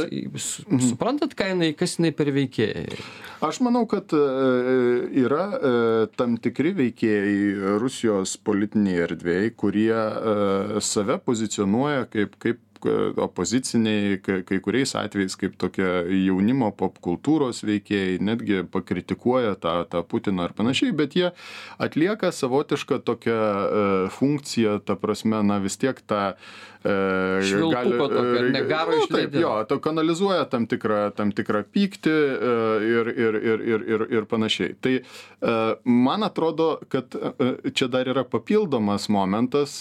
suprantat, 0.90 1.36
ką 1.38 1.52
jinai, 1.54 1.72
kas 1.78 1.98
jinai 1.98 2.14
per 2.16 2.32
veikėjai? 2.34 2.98
Aš 3.44 3.60
manau, 3.64 3.84
kad 3.90 4.12
yra 4.14 5.43
yra 5.44 5.58
e, 5.58 6.06
tam 6.16 6.36
tikri 6.40 6.74
veikėjai 6.76 7.78
Rusijos 7.80 8.36
politinėje 8.44 9.08
erdvėje, 9.08 9.54
kurie 9.56 9.94
e, 9.94 10.80
save 10.80 11.18
pozicionuoja 11.24 12.06
kaip, 12.12 12.38
kaip 12.42 12.60
opoziciniai, 12.84 14.18
kai 14.20 14.58
kuriais 14.60 14.90
atvejais 14.98 15.38
kaip 15.40 15.54
tokie 15.56 15.86
jaunimo 16.26 16.68
popkultūros 16.76 17.62
veikėjai, 17.64 18.18
netgi 18.20 18.58
pakritikuoja 18.68 19.54
tą, 19.56 19.78
tą 19.88 20.02
Putiną 20.04 20.44
ar 20.44 20.52
panašiai, 20.52 20.92
bet 20.92 21.16
jie 21.16 21.30
atlieka 21.80 22.28
savotišką 22.28 23.00
tokią 23.06 23.38
e, 23.38 23.86
funkciją, 24.12 24.82
ta 24.84 24.98
prasme, 25.00 25.40
na 25.46 25.60
vis 25.64 25.78
tiek 25.80 26.00
tą 26.04 26.34
gali, 26.84 27.98
tokio, 27.98 28.42
negaro 28.52 28.96
nu, 29.00 29.06
taip, 29.08 29.34
jo, 29.34 29.52
to 29.68 29.78
kanalizuoja 29.80 30.44
tam 30.52 30.66
tikrą, 30.68 30.98
tam 31.16 31.32
tikrą 31.32 31.62
pyktį 31.72 32.16
ir, 32.84 33.10
ir, 33.14 33.38
ir, 33.40 33.62
ir, 33.72 33.86
ir, 33.94 34.04
ir 34.18 34.26
panašiai. 34.28 34.74
Tai 34.84 34.94
man 35.84 36.26
atrodo, 36.26 36.74
kad 36.92 37.16
čia 37.72 37.88
dar 37.92 38.08
yra 38.10 38.24
papildomas 38.28 39.08
momentas. 39.08 39.80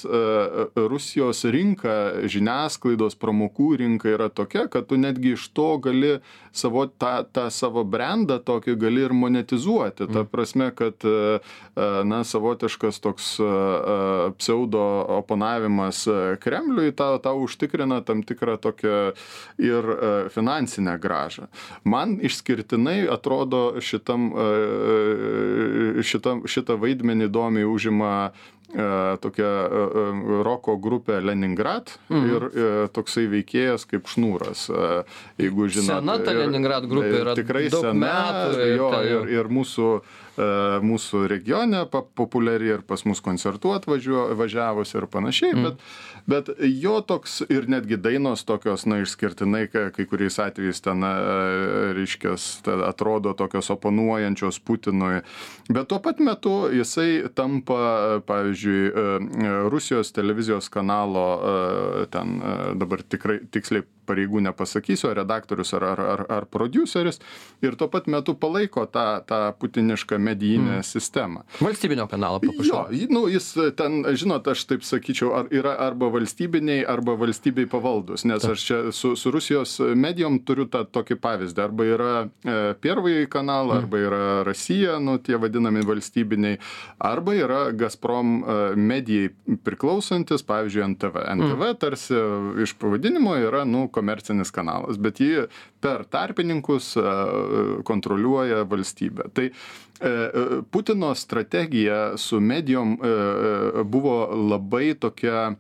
Rusijos 0.75 1.43
rinka, 1.51 1.98
žiniasklaidos 2.31 3.19
pramokų 3.19 3.69
rinka 3.83 4.13
yra 4.13 4.29
tokia, 4.31 4.69
kad 4.72 4.88
tu 4.88 5.00
netgi 5.00 5.36
iš 5.36 5.50
to 5.55 5.74
gali 5.83 6.17
savo 6.55 6.86
tą, 6.88 7.25
tą 7.33 7.50
savo 7.51 7.83
brandą 7.83 8.39
tokį 8.39 8.77
gali 8.79 9.03
ir 9.07 9.15
monetizuoti. 9.17 10.07
Ta 10.07 10.24
mm. 10.24 10.31
prasme, 10.31 10.69
kad 10.75 11.03
na, 12.07 12.24
savotiškas 12.24 13.01
toks 13.03 13.29
pseudo 14.39 14.83
oponavimas 15.19 16.05
Kremliui 16.43 16.92
tau, 16.95 17.19
tau 17.23 17.43
užtikrina 17.43 18.01
tam 18.05 18.23
tikrą 18.23 18.57
tokią 18.62 18.97
ir 19.62 19.83
e, 19.93 20.29
finansinę 20.33 20.97
gražą. 21.01 21.47
Man 21.83 22.17
išskirtinai 22.21 23.07
atrodo 23.12 23.75
šitam, 23.81 24.31
e, 24.33 26.03
šitam, 26.05 26.43
šitą 26.50 26.77
vaidmenį 26.81 27.29
įdomiai 27.29 27.67
užima 27.69 28.13
e, 28.29 28.31
tokia 29.23 29.51
roko 30.47 30.77
grupė 30.81 31.19
Leningrad 31.23 31.95
mm. 32.09 32.25
ir 32.31 32.50
toksai 32.95 33.27
veikėjas 33.31 33.88
kaip 33.89 34.09
Šnūras. 34.09 34.67
Jeigu 35.41 35.69
žinote. 35.69 36.00
Sena 36.00 36.17
ta 36.23 36.35
Leningrad 36.38 36.89
grupė 36.89 37.15
yra. 37.21 37.38
Tikrai 37.38 37.69
sena. 37.73 37.93
Metų, 37.93 38.67
jo, 38.77 38.91
ir, 39.07 39.33
ir 39.39 39.51
mūsų 39.53 39.89
mūsų 40.37 41.27
regione 41.31 41.83
populiari 41.91 42.71
ir 42.77 42.85
pas 42.87 43.05
mus 43.05 43.21
koncertuot 43.23 43.85
važiavus 43.87 44.95
ir 44.95 45.07
panašiai, 45.11 45.53
mm. 45.53 45.67
bet, 45.67 45.83
bet 46.29 46.51
jo 46.81 46.99
toks 47.05 47.41
ir 47.49 47.67
netgi 47.69 47.99
dainos 48.01 48.45
tokios, 48.47 48.87
na, 48.89 49.01
išskirtinai, 49.03 49.67
kai 49.71 50.07
kuriais 50.09 50.39
atvejais 50.41 50.81
ten, 50.83 51.05
reiškės, 51.97 52.47
atrodo 52.87 53.35
tokios 53.37 53.69
oponuojančios 53.73 54.61
Putinui, 54.63 55.21
bet 55.69 55.89
tuo 55.91 55.99
pat 56.03 56.21
metu 56.23 56.55
jisai 56.73 57.27
tampa, 57.35 58.21
pavyzdžiui, 58.27 58.53
pavyzdžiui, 58.53 59.69
Rusijos 59.69 60.11
televizijos 60.11 60.69
kanalo, 60.69 62.07
ten 62.11 62.41
dabar 62.75 63.03
tikrai 63.03 63.39
tiksliai 63.51 63.83
pareigų 64.07 64.43
nepasakysiu, 64.48 65.10
ar 65.12 65.19
redaktorius, 65.22 65.74
ar, 65.77 65.86
ar, 65.93 66.03
ar, 66.13 66.25
ar 66.38 66.48
produceris, 66.51 67.19
ir 67.63 67.77
tuo 67.79 67.89
pat 67.91 68.07
metu 68.12 68.36
palaiko 68.39 68.86
tą, 68.91 69.24
tą 69.27 69.39
putinišką 69.60 70.19
medijinę 70.19 70.79
mm. 70.79 70.88
sistemą. 70.88 71.43
Valstybinio 71.62 72.07
kanalo 72.12 72.41
paprašau. 72.43 72.86
Jo, 72.91 73.07
nu, 73.13 73.25
jis 73.31 73.50
ten, 73.77 74.01
žinot, 74.19 74.48
aš 74.51 74.65
taip 74.69 74.86
sakyčiau, 74.88 75.33
ar 75.38 75.51
yra 75.53 75.75
arba 75.86 76.10
valstybiniai, 76.13 76.83
arba 76.89 77.15
valstybei 77.19 77.67
pavaldus, 77.69 78.25
nes 78.29 78.45
aš 78.45 78.67
čia 78.67 78.79
su, 78.95 79.13
su 79.19 79.31
Rusijos 79.33 79.77
medijom 79.95 80.39
turiu 80.45 80.67
tą 80.72 80.83
tokį 80.86 81.19
pavyzdį, 81.24 81.63
arba 81.63 81.88
yra 81.88 82.13
e, 82.24 82.57
Pirvai 82.83 83.24
kanalą, 83.31 83.77
mm. 83.77 83.83
arba 83.83 84.01
yra 84.01 84.24
Rasija, 84.48 84.98
nu, 85.03 85.17
tie 85.24 85.38
vadinami 85.39 85.83
valstybiniai, 85.88 86.60
arba 87.03 87.36
yra 87.38 87.62
Gazprom 87.77 88.36
e, 88.41 88.57
medijai 88.75 89.31
priklausantis, 89.63 90.43
pavyzdžiui, 90.48 90.86
NTV. 90.93 91.24
NTV 91.38 91.62
mm. 91.69 91.79
tarsi 91.81 92.19
iš 92.63 92.75
pavadinimo 92.81 93.36
yra, 93.39 93.63
nu, 93.69 93.86
komercinis 93.93 94.51
kanalas, 94.53 95.00
bet 95.01 95.21
jį 95.23 95.47
per 95.83 96.05
tarpininkus 96.12 96.93
e, 96.97 97.15
kontroliuoja 97.88 98.63
valstybė. 98.69 99.29
Tai 99.35 99.50
e, 99.50 99.53
e, 100.09 100.62
Putino 100.71 101.13
strategija 101.15 102.17
su 102.17 102.41
medijom 102.43 102.97
buvo 103.89 104.17
labai 104.53 104.93
tokia 105.00 105.53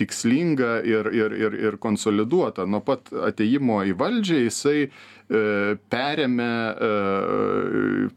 tikslinga 0.00 0.80
ir, 0.86 1.10
ir, 1.12 1.34
ir, 1.36 1.56
ir 1.68 1.78
konsoliduota. 1.82 2.64
Nuo 2.66 2.80
pat 2.84 3.10
ateimo 3.28 3.82
į 3.84 3.96
valdžią 4.00 4.44
jisai 4.46 4.88
perėmė 5.30 6.52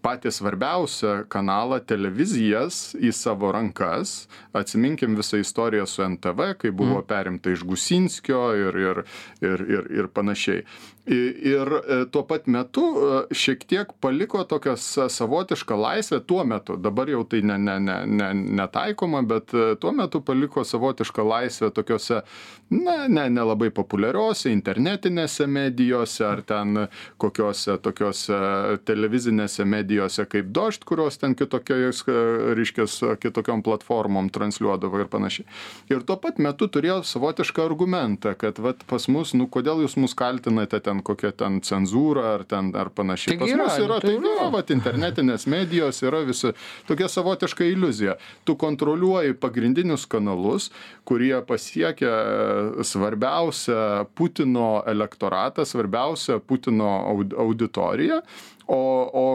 patį 0.01 0.31
svarbiausią 0.33 1.11
kanalą 1.29 1.77
televizijas 1.85 2.95
į 2.97 3.11
savo 3.13 3.51
rankas. 3.53 4.23
Atsiminkim 4.57 5.17
visą 5.19 5.37
istoriją 5.41 5.85
su 5.89 6.01
NTV, 6.07 6.53
kai 6.57 6.71
buvo 6.73 7.03
mm. 7.03 7.07
perimta 7.09 7.53
iš 7.53 7.65
Gusinskio 7.69 8.41
ir, 8.57 8.79
ir, 8.81 9.03
ir, 9.45 9.65
ir, 9.77 9.91
ir 9.99 10.09
panašiai 10.13 10.65
ir 11.05 11.67
e, 11.89 12.05
tuo 12.11 12.23
pat 12.23 12.47
metu 12.47 12.83
e, 12.95 13.35
šiek 13.35 13.65
tiek 13.67 13.89
paliko 13.99 14.43
tokią 14.47 14.75
savotišką 15.11 15.75
laisvę 15.75 16.19
tuo 16.27 16.43
metu. 16.47 16.77
Dabar 16.79 17.09
jau 17.11 17.23
tai 17.27 17.41
ne 17.43 17.57
ne 17.57 17.79
ne 17.79 17.97
ne 18.05 18.29
netaikoma 18.33 19.21
bet 19.27 19.53
e, 19.53 19.75
tuo 19.75 19.91
metu 19.91 20.21
paliko 20.21 20.63
savotišką 20.63 21.25
laisvę 21.27 21.71
tokiose 21.75 22.21
na 22.69 23.07
ne 23.07 23.27
nelabai 23.29 23.69
populiariose 23.69 24.51
internetinėse 24.51 25.47
medijose 25.47 26.23
ar 26.25 26.41
ten 26.41 26.87
kokiose 27.17 27.77
tokiose 27.83 28.39
televizinėse 28.87 29.65
medijose 29.65 30.25
kaip 30.25 30.53
dožd 30.55 30.87
kurios 30.87 31.19
ten 31.19 31.35
kitokiais 31.35 32.03
reiškias 32.07 32.99
kitokiom 33.19 33.63
platformom 33.63 34.29
transliuodavo 34.29 35.03
ir 35.03 35.11
panašiai. 35.11 35.45
Ir 35.91 36.07
tuo 36.07 36.15
pat 36.15 36.39
metu 36.39 36.67
turėjo 36.71 37.01
savotišką 37.03 37.65
argumentą 37.65 38.37
kad 38.39 38.59
vat 38.59 38.87
pas 38.87 39.07
mus 39.07 39.33
nu 39.33 39.49
kodėl 39.51 39.83
jūs 39.83 39.99
mus 39.99 40.15
kaltinate 40.15 40.79
ten 40.79 40.92
ten 40.93 41.01
kokia 41.05 41.31
ten 41.33 41.59
cenzūra 41.65 42.35
ar 42.37 42.43
ten 42.45 42.71
ar 42.77 42.89
panašiai. 42.93 43.37
Pas 43.39 43.49
mus 43.49 43.77
yra, 43.81 43.99
tai 44.03 44.15
yra, 44.19 44.49
vat, 44.53 44.71
internetinės 44.73 45.47
medijos 45.49 46.01
yra 46.05 46.23
visi 46.27 46.53
tokia 46.87 47.09
savotiška 47.09 47.65
iliuzija. 47.65 48.17
Tu 48.45 48.55
kontroliuoji 48.59 49.37
pagrindinius 49.41 50.05
kanalus, 50.09 50.69
kurie 51.07 51.35
pasiekia 51.47 52.13
e, 52.13 52.87
svarbiausią 52.87 54.05
Putino 54.13 54.83
elektoratą, 54.87 55.65
svarbiausią 55.65 56.39
Putino 56.45 56.91
auditoriją. 57.37 58.21
O, 58.63 58.79
o 59.11 59.25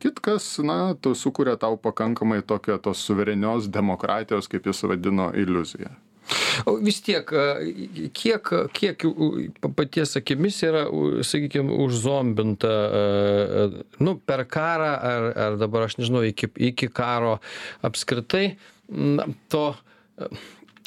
kitkas, 0.00 0.54
na, 0.64 0.94
tu 0.94 1.12
sukuria 1.14 1.58
tau 1.60 1.76
pakankamai 1.76 2.40
tokią 2.40 2.78
tos 2.80 3.02
suverenios 3.04 3.68
demokratijos, 3.68 4.48
kaip 4.48 4.70
jis 4.70 4.86
vadino, 4.88 5.28
iliuziją. 5.36 5.92
O 6.68 6.76
vis 6.84 7.00
tiek, 7.04 7.30
kiek, 8.16 8.50
kiek 8.76 9.04
paties 9.76 10.16
akimis 10.20 10.60
yra, 10.66 10.84
sakykime, 11.26 11.72
užzombinta, 11.86 12.74
nu, 14.04 14.16
per 14.26 14.44
karą 14.50 14.90
ar, 15.10 15.28
ar 15.46 15.58
dabar, 15.60 15.88
aš 15.88 15.98
nežinau, 16.00 16.22
iki, 16.28 16.50
iki 16.70 16.90
karo 16.92 17.38
apskritai, 17.86 18.44
to, 19.52 19.64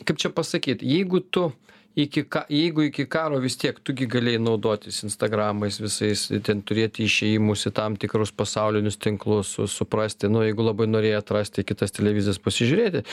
kaip 0.03 0.19
čia 0.21 0.33
pasakyti, 0.35 0.87
jeigu 0.97 1.23
tu 1.33 1.49
iki 1.95 2.23
ka 2.23 2.43
jeigu 2.49 2.87
iki 2.87 3.05
karo 3.05 3.37
vis 3.43 3.57
tiek 3.61 3.77
tu 3.85 3.93
gi 3.93 4.07
galėjai 4.09 4.41
naudotis 4.41 5.03
instagramais 5.05 5.77
visais 5.81 6.25
ten 6.45 6.63
turėti 6.65 7.05
išėjimus 7.05 7.67
į 7.69 7.73
tam 7.77 7.97
tikrus 8.01 8.33
pasaulinius 8.33 8.97
tinklus 8.97 9.53
su 9.57 9.67
suprasti 9.69 10.29
nu 10.31 10.41
jeigu 10.45 10.65
labai 10.65 10.87
norėjai 10.89 11.21
atrasti 11.21 11.65
kitas 11.67 11.93
televizijas 11.93 12.41
pasižiūrėti. 12.41 13.03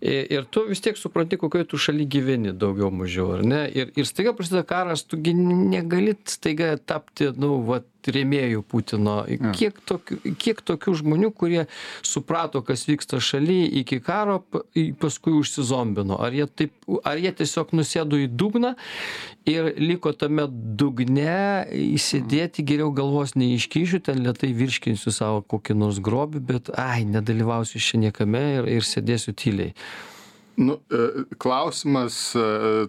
Ir 0.00 0.48
tu 0.50 0.64
vis 0.70 0.80
tiek 0.80 0.96
supranti 0.96 1.40
kokioj 1.40 1.68
tu 1.68 1.80
šaly 1.80 2.08
gyveni 2.08 2.56
daugiau 2.56 2.88
mažiau 2.94 3.36
ar 3.36 3.44
ne? 3.44 3.62
Ir 3.68 3.92
ir 3.96 4.08
staiga 4.08 4.32
prasideda 4.36 4.64
karas 4.64 5.04
tu 5.04 5.20
gi 5.20 5.36
negali 5.36 6.16
staiga 6.24 6.72
tapti 6.80 7.28
nu 7.36 7.60
vat 7.68 7.88
rėmėjų 8.08 8.64
Putino. 8.66 9.20
Kiek 9.56 9.78
tokių, 9.88 10.18
kiek 10.40 10.60
tokių 10.66 10.96
žmonių, 11.00 11.30
kurie 11.36 11.64
suprato, 12.06 12.64
kas 12.66 12.86
vyksta 12.88 13.20
šaly 13.22 13.62
iki 13.82 14.00
karo, 14.04 14.40
paskui 15.00 15.34
užsizombino? 15.38 16.18
Ar 16.20 16.36
jie, 16.36 16.48
taip, 16.50 16.74
ar 17.04 17.20
jie 17.20 17.32
tiesiog 17.40 17.74
nusėdo 17.76 18.20
į 18.20 18.28
dugną 18.28 18.74
ir 19.48 19.72
liko 19.80 20.12
tame 20.12 20.44
dugne 20.50 21.64
įsidėti 21.70 22.66
geriau 22.66 22.92
galvos 22.94 23.36
neiškyšiu, 23.38 24.02
ten 24.04 24.20
lietai 24.26 24.52
virškinsiu 24.56 25.14
savo 25.14 25.40
kokį 25.46 25.78
nors 25.80 26.02
grobį, 26.04 26.44
bet, 26.52 26.74
ai, 26.76 27.04
nedalyvausiu 27.08 27.80
šiandien 27.80 28.00
niekame 28.00 28.40
ir, 28.58 28.70
ir 28.78 28.86
sėdėsiu 28.86 29.34
tyliai. 29.36 29.74
Nu, 30.56 30.78
e, 30.90 31.24
klausimas 31.38 32.16
e, 32.34 32.42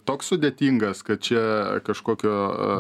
toks 0.06 0.32
sudėtingas, 0.34 1.04
kad 1.08 1.21
čia 1.24 1.43
kažkokio 1.86 2.34
e, 2.34 2.71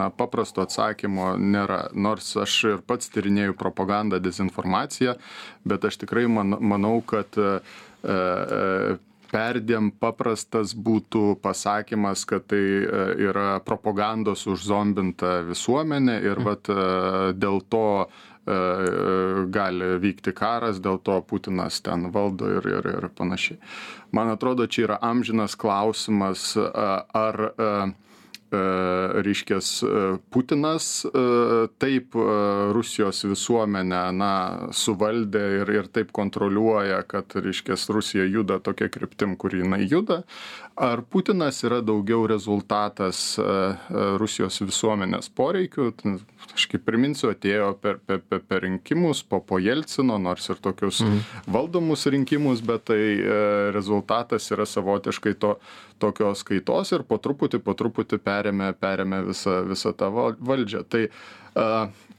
na, 0.00 0.10
paprasto 0.12 0.64
atsakymo 0.66 1.32
nėra. 1.38 1.86
Nors 1.94 2.32
aš 2.36 2.56
ir 2.72 2.82
pats 2.86 3.12
tyrinėjau 3.14 3.54
propagandą, 3.58 4.20
dezinformaciją, 4.22 5.16
bet 5.64 5.86
aš 5.88 6.02
tikrai 6.02 6.26
man, 6.28 6.58
manau, 6.60 6.98
kad 7.06 7.38
perdėm 9.32 9.92
paprastas 10.02 10.72
būtų 10.74 11.36
pasakymas, 11.40 12.24
kad 12.28 12.48
tai 12.50 12.60
yra 13.22 13.60
propagandos 13.64 14.42
užzombinta 14.50 15.38
visuomenė 15.46 16.16
ir 16.26 16.42
vat, 16.42 16.66
dėl 17.38 17.62
to 17.70 17.86
gali 18.44 19.90
vykti 20.02 20.32
karas, 20.34 20.80
dėl 20.82 20.98
to 21.06 21.20
Putinas 21.22 21.80
ten 21.86 22.08
valdo 22.14 22.48
ir, 22.50 22.66
ir, 22.66 22.88
ir 22.98 23.08
panašiai. 23.14 23.60
Man 24.12 24.32
atrodo, 24.32 24.66
čia 24.66 24.88
yra 24.88 24.98
amžinas 25.02 25.54
klausimas, 25.54 26.56
ar 26.58 27.52
reiškės 28.52 29.68
Putinas 30.30 30.88
taip 31.80 32.16
Rusijos 32.76 33.22
visuomenę 33.24 34.02
na, 34.16 34.32
suvaldė 34.76 35.44
ir, 35.62 35.72
ir 35.78 35.88
taip 35.88 36.12
kontroliuoja, 36.12 37.02
kad 37.08 37.32
reiškės 37.32 37.88
Rusija 37.94 38.26
juda 38.28 38.60
tokia 38.60 38.90
kryptim, 38.92 39.36
kur 39.40 39.56
jinai 39.56 39.86
juda, 39.88 40.22
ar 40.76 41.02
Putinas 41.02 41.62
yra 41.66 41.80
daugiau 41.84 42.24
rezultatas 42.30 43.20
Rusijos 44.20 44.60
visuomenės 44.62 45.28
poreikių, 45.36 45.88
aš 46.54 46.66
kaip 46.72 46.84
priminsiu, 46.86 47.30
atėjo 47.32 47.72
per, 47.82 47.98
per, 48.06 48.22
per, 48.24 48.42
per 48.48 48.64
rinkimus, 48.66 49.22
po, 49.26 49.42
po 49.44 49.60
Jelcino, 49.62 50.18
nors 50.22 50.48
ir 50.52 50.60
tokius 50.62 51.02
mm. 51.04 51.20
valdomus 51.52 52.06
rinkimus, 52.12 52.62
bet 52.66 52.86
tai 52.90 53.00
e, 53.00 53.40
rezultatas 53.74 54.48
yra 54.54 54.66
savotiškai 54.68 55.34
to, 55.42 55.54
tokios 56.02 56.44
kaitos 56.46 56.92
ir 56.96 57.06
po 57.08 57.20
truputį, 57.22 57.62
po 57.62 57.76
truputį 57.78 58.20
perėmė, 58.22 58.72
perėmė 58.80 59.22
visą, 59.28 59.60
visą 59.68 59.94
tą 59.96 60.10
valdžią. 60.12 60.84
Tai 60.90 61.04
e, 61.08 61.68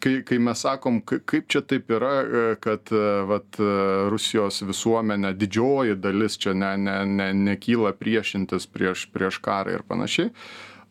kai, 0.03 0.17
kai 0.27 0.39
mes 0.41 0.63
sakom, 0.65 0.99
kaip 1.05 1.47
čia 1.51 1.63
taip 1.67 1.91
yra, 1.93 2.11
e, 2.23 2.43
kad 2.63 2.91
e, 2.91 3.05
vat, 3.29 3.47
e, 3.59 3.71
Rusijos 4.11 4.63
visuomenė, 4.67 5.33
didžioji 5.39 5.97
dalis 6.03 6.37
čia 6.41 6.55
ne, 6.57 6.75
ne, 6.77 6.99
ne, 7.07 7.31
nekyla 7.51 7.93
priešintis 7.99 8.67
prieš, 8.73 9.07
prieš 9.15 9.39
karą 9.43 9.77
ir 9.77 9.87
panašiai 9.87 10.33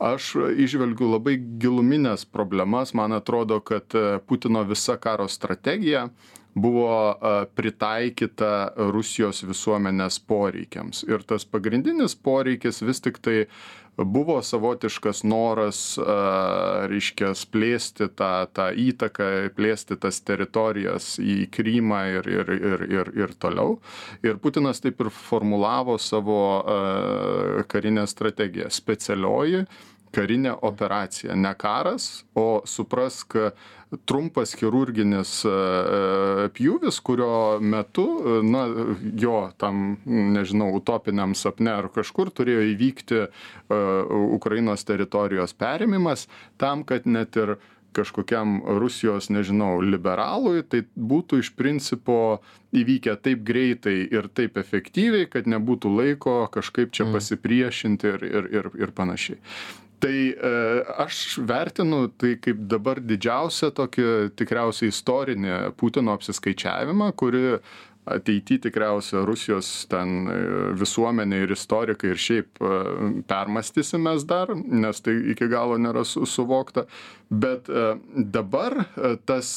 aš 0.02 0.32
įžvelgiu 0.58 1.12
labai 1.12 1.36
gilumines 1.62 2.24
problemas. 2.26 2.90
Man 2.98 3.12
atrodo 3.14 3.60
kad 3.62 3.94
putino 4.26 4.64
visa 4.66 4.96
karo 4.98 5.28
strategija 5.30 6.08
buvo 6.58 6.96
pritaikyta 7.54 8.50
rusijos 8.90 9.44
visuomenės 9.46 10.18
poreikiams. 10.26 11.04
Ir 11.06 11.22
tas 11.22 11.46
pagrindinis 11.46 12.16
poreikis 12.18 12.82
vis 12.82 12.98
tiktai 13.04 13.44
buvo 13.96 14.38
savotiškas 14.42 15.22
noras 15.28 15.80
reiškias 16.90 17.44
plėsti 17.52 18.08
tą 18.16 18.32
tą 18.56 18.70
įtaką 18.72 19.28
plėsti 19.56 19.98
tas 20.00 20.20
teritorijas 20.24 21.18
į 21.20 21.46
krymą 21.52 22.02
ir 22.16 22.28
ir 22.32 22.52
ir 22.56 22.84
ir 22.88 23.12
ir 23.24 23.34
toliau. 23.38 23.78
Ir 24.24 24.40
putinas 24.42 24.80
taip 24.80 25.00
ir 25.00 25.12
formulavo 25.12 25.98
savo 26.00 26.42
karinę 27.68 28.06
strategiją. 28.08 28.70
Specialioji 28.72 29.66
karinė 30.12 30.52
operacija, 30.68 31.36
ne 31.36 31.54
karas, 31.56 32.24
o 32.36 32.62
suprask 32.68 33.36
trumpas 34.08 34.54
chirurginis 34.56 35.34
pjūvis, 36.56 37.00
kurio 37.04 37.58
metu, 37.60 38.06
na, 38.46 38.64
jo 39.20 39.36
tam, 39.60 39.98
nežinau, 40.06 40.70
utopiniam 40.78 41.36
sapne 41.38 41.74
ar 41.74 41.90
kažkur 41.92 42.32
turėjo 42.32 42.64
įvykti 42.72 43.20
Ukrainos 44.38 44.86
teritorijos 44.88 45.52
perimimas 45.58 46.28
tam, 46.60 46.86
kad 46.88 47.06
net 47.06 47.36
ir 47.36 47.56
kažkokiam 47.92 48.62
Rusijos, 48.80 49.28
nežinau, 49.32 49.80
liberalui, 49.84 50.62
tai 50.64 50.82
būtų 50.96 51.42
iš 51.42 51.52
principo 51.58 52.40
įvykę 52.72 53.16
taip 53.20 53.44
greitai 53.44 53.98
ir 54.08 54.28
taip 54.32 54.56
efektyviai, 54.60 55.28
kad 55.30 55.48
nebūtų 55.50 55.92
laiko 55.92 56.36
kažkaip 56.52 56.92
čia 56.94 57.04
mm. 57.06 57.18
pasipriešinti 57.18 58.12
ir, 58.14 58.26
ir, 58.30 58.50
ir, 58.60 58.70
ir 58.86 58.94
panašiai. 58.96 59.40
Tai 60.02 60.34
e, 60.34 60.34
aš 60.98 61.38
vertinu 61.46 62.08
tai 62.18 62.34
kaip 62.42 62.64
dabar 62.70 62.98
didžiausią 62.98 63.70
tokį 63.76 64.06
tikriausiai 64.34 64.90
istorinį 64.90 65.52
Putino 65.78 66.16
apsiskaičiavimą, 66.16 67.12
kuri 67.14 67.60
ateity 68.10 68.58
tikriausia 68.64 69.22
Rusijos 69.28 69.68
ten 69.92 70.26
e, 70.26 70.38
visuomenė 70.80 71.44
ir 71.44 71.54
istorikai 71.54 72.10
ir 72.16 72.22
šiaip 72.24 72.58
e, 72.58 72.72
permastysim 73.30 74.02
mes 74.08 74.26
dar, 74.26 74.50
nes 74.58 75.04
tai 75.06 75.14
iki 75.36 75.46
galo 75.52 75.78
nėra 75.78 76.02
su, 76.02 76.26
suvokta. 76.26 76.88
Bet 77.30 77.70
dabar 78.34 78.82
tas 79.24 79.54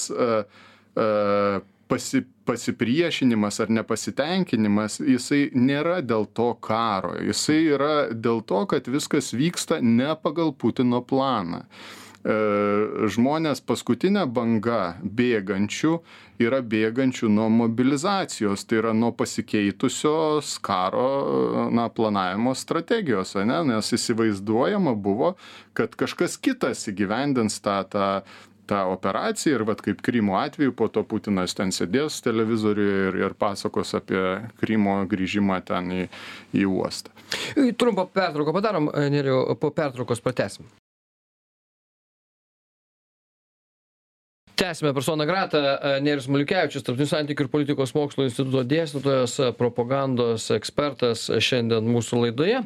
pasi, 1.88 2.24
pasipriešinimas 2.46 3.60
ar 3.64 3.74
nepasitenkinimas, 3.80 5.00
jisai 5.02 5.50
nėra 5.56 6.00
dėl 6.06 6.28
to 6.38 6.52
karo, 6.62 7.16
jisai 7.22 7.62
yra 7.76 7.94
dėl 8.14 8.42
to, 8.46 8.66
kad 8.72 8.90
viskas 8.92 9.34
vyksta 9.36 9.82
ne 9.82 10.14
pagal 10.22 10.54
Putino 10.54 11.02
planą. 11.06 11.66
E, 12.26 12.36
žmonės 13.14 13.62
paskutinė 13.62 14.24
banga 14.26 14.96
bėgančių 15.04 16.00
yra 16.42 16.62
bėgančių 16.66 17.30
nuo 17.30 17.46
mobilizacijos, 17.54 18.66
tai 18.66 18.80
yra 18.82 18.96
nuo 18.98 19.12
pasikeitusios 19.16 20.56
karo 20.66 21.70
na, 21.70 21.86
planavimo 21.94 22.56
strategijos, 22.58 23.36
ne? 23.38 23.62
nes 23.70 23.94
įsivaizduojama 23.94 24.96
buvo, 24.98 25.36
kad 25.78 25.94
kažkas 25.96 26.40
kitas 26.42 26.88
įgyvendins 26.90 27.62
tą, 27.62 27.78
tą 27.94 28.10
tą 28.70 28.82
operaciją 28.94 29.60
ir 29.60 29.66
vat 29.68 29.84
kaip 29.86 30.02
Krymo 30.06 30.40
atveju, 30.40 30.76
po 30.78 30.88
to 30.92 31.04
Putinas 31.08 31.56
ten 31.58 31.74
sėdės 31.76 32.22
televizoriuje 32.26 33.04
ir, 33.10 33.20
ir 33.26 33.36
pasakos 33.40 33.96
apie 33.98 34.24
Krymo 34.62 35.02
grįžimą 35.12 35.60
ten 35.68 35.92
į, 35.92 36.08
į 36.56 36.66
uostą. 36.70 37.14
Trumpą 37.80 38.08
pertrauką 38.14 38.56
padarom, 38.56 38.90
Neriu, 39.14 39.44
po 39.60 39.74
pertraukos 39.76 40.24
pratesim. 40.24 40.68
tęsiame 44.56 44.94
persona 44.94 45.26
grata 45.26 45.60
nerijus 46.02 46.30
maliukevičius 46.32 46.86
tarptautinių 46.86 47.12
santykių 47.12 47.46
ir 47.46 47.52
politikos 47.52 47.92
mokslų 47.96 48.30
instituto 48.30 48.64
dėstytojas 48.64 49.36
propagandos 49.60 50.48
ekspertas 50.56 51.28
šiandien 51.44 51.88
mūsų 51.92 52.22
laidoje 52.24 52.62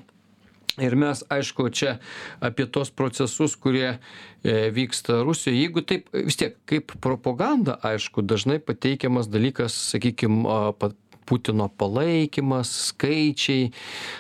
ir 0.77 0.95
mes 0.99 1.23
aišku 1.29 1.69
čia 1.73 1.97
apie 2.43 2.67
tuos 2.69 2.91
procesus 2.91 3.55
kurie 3.55 3.97
e, 4.43 4.69
vyksta 4.75 5.23
rusijoj 5.25 5.57
jeigu 5.57 5.81
taip 5.81 6.09
vis 6.13 6.37
tiek 6.39 6.57
kaip 6.69 6.93
propaganda 7.01 7.79
aišku 7.83 8.21
dažnai 8.21 8.59
pateikiamas 8.59 9.31
dalykas 9.31 9.75
sakykim 9.93 10.43
pa 10.79 10.91
Putino 11.29 11.67
palaikymas, 11.69 12.71
skaičiai, 12.89 13.69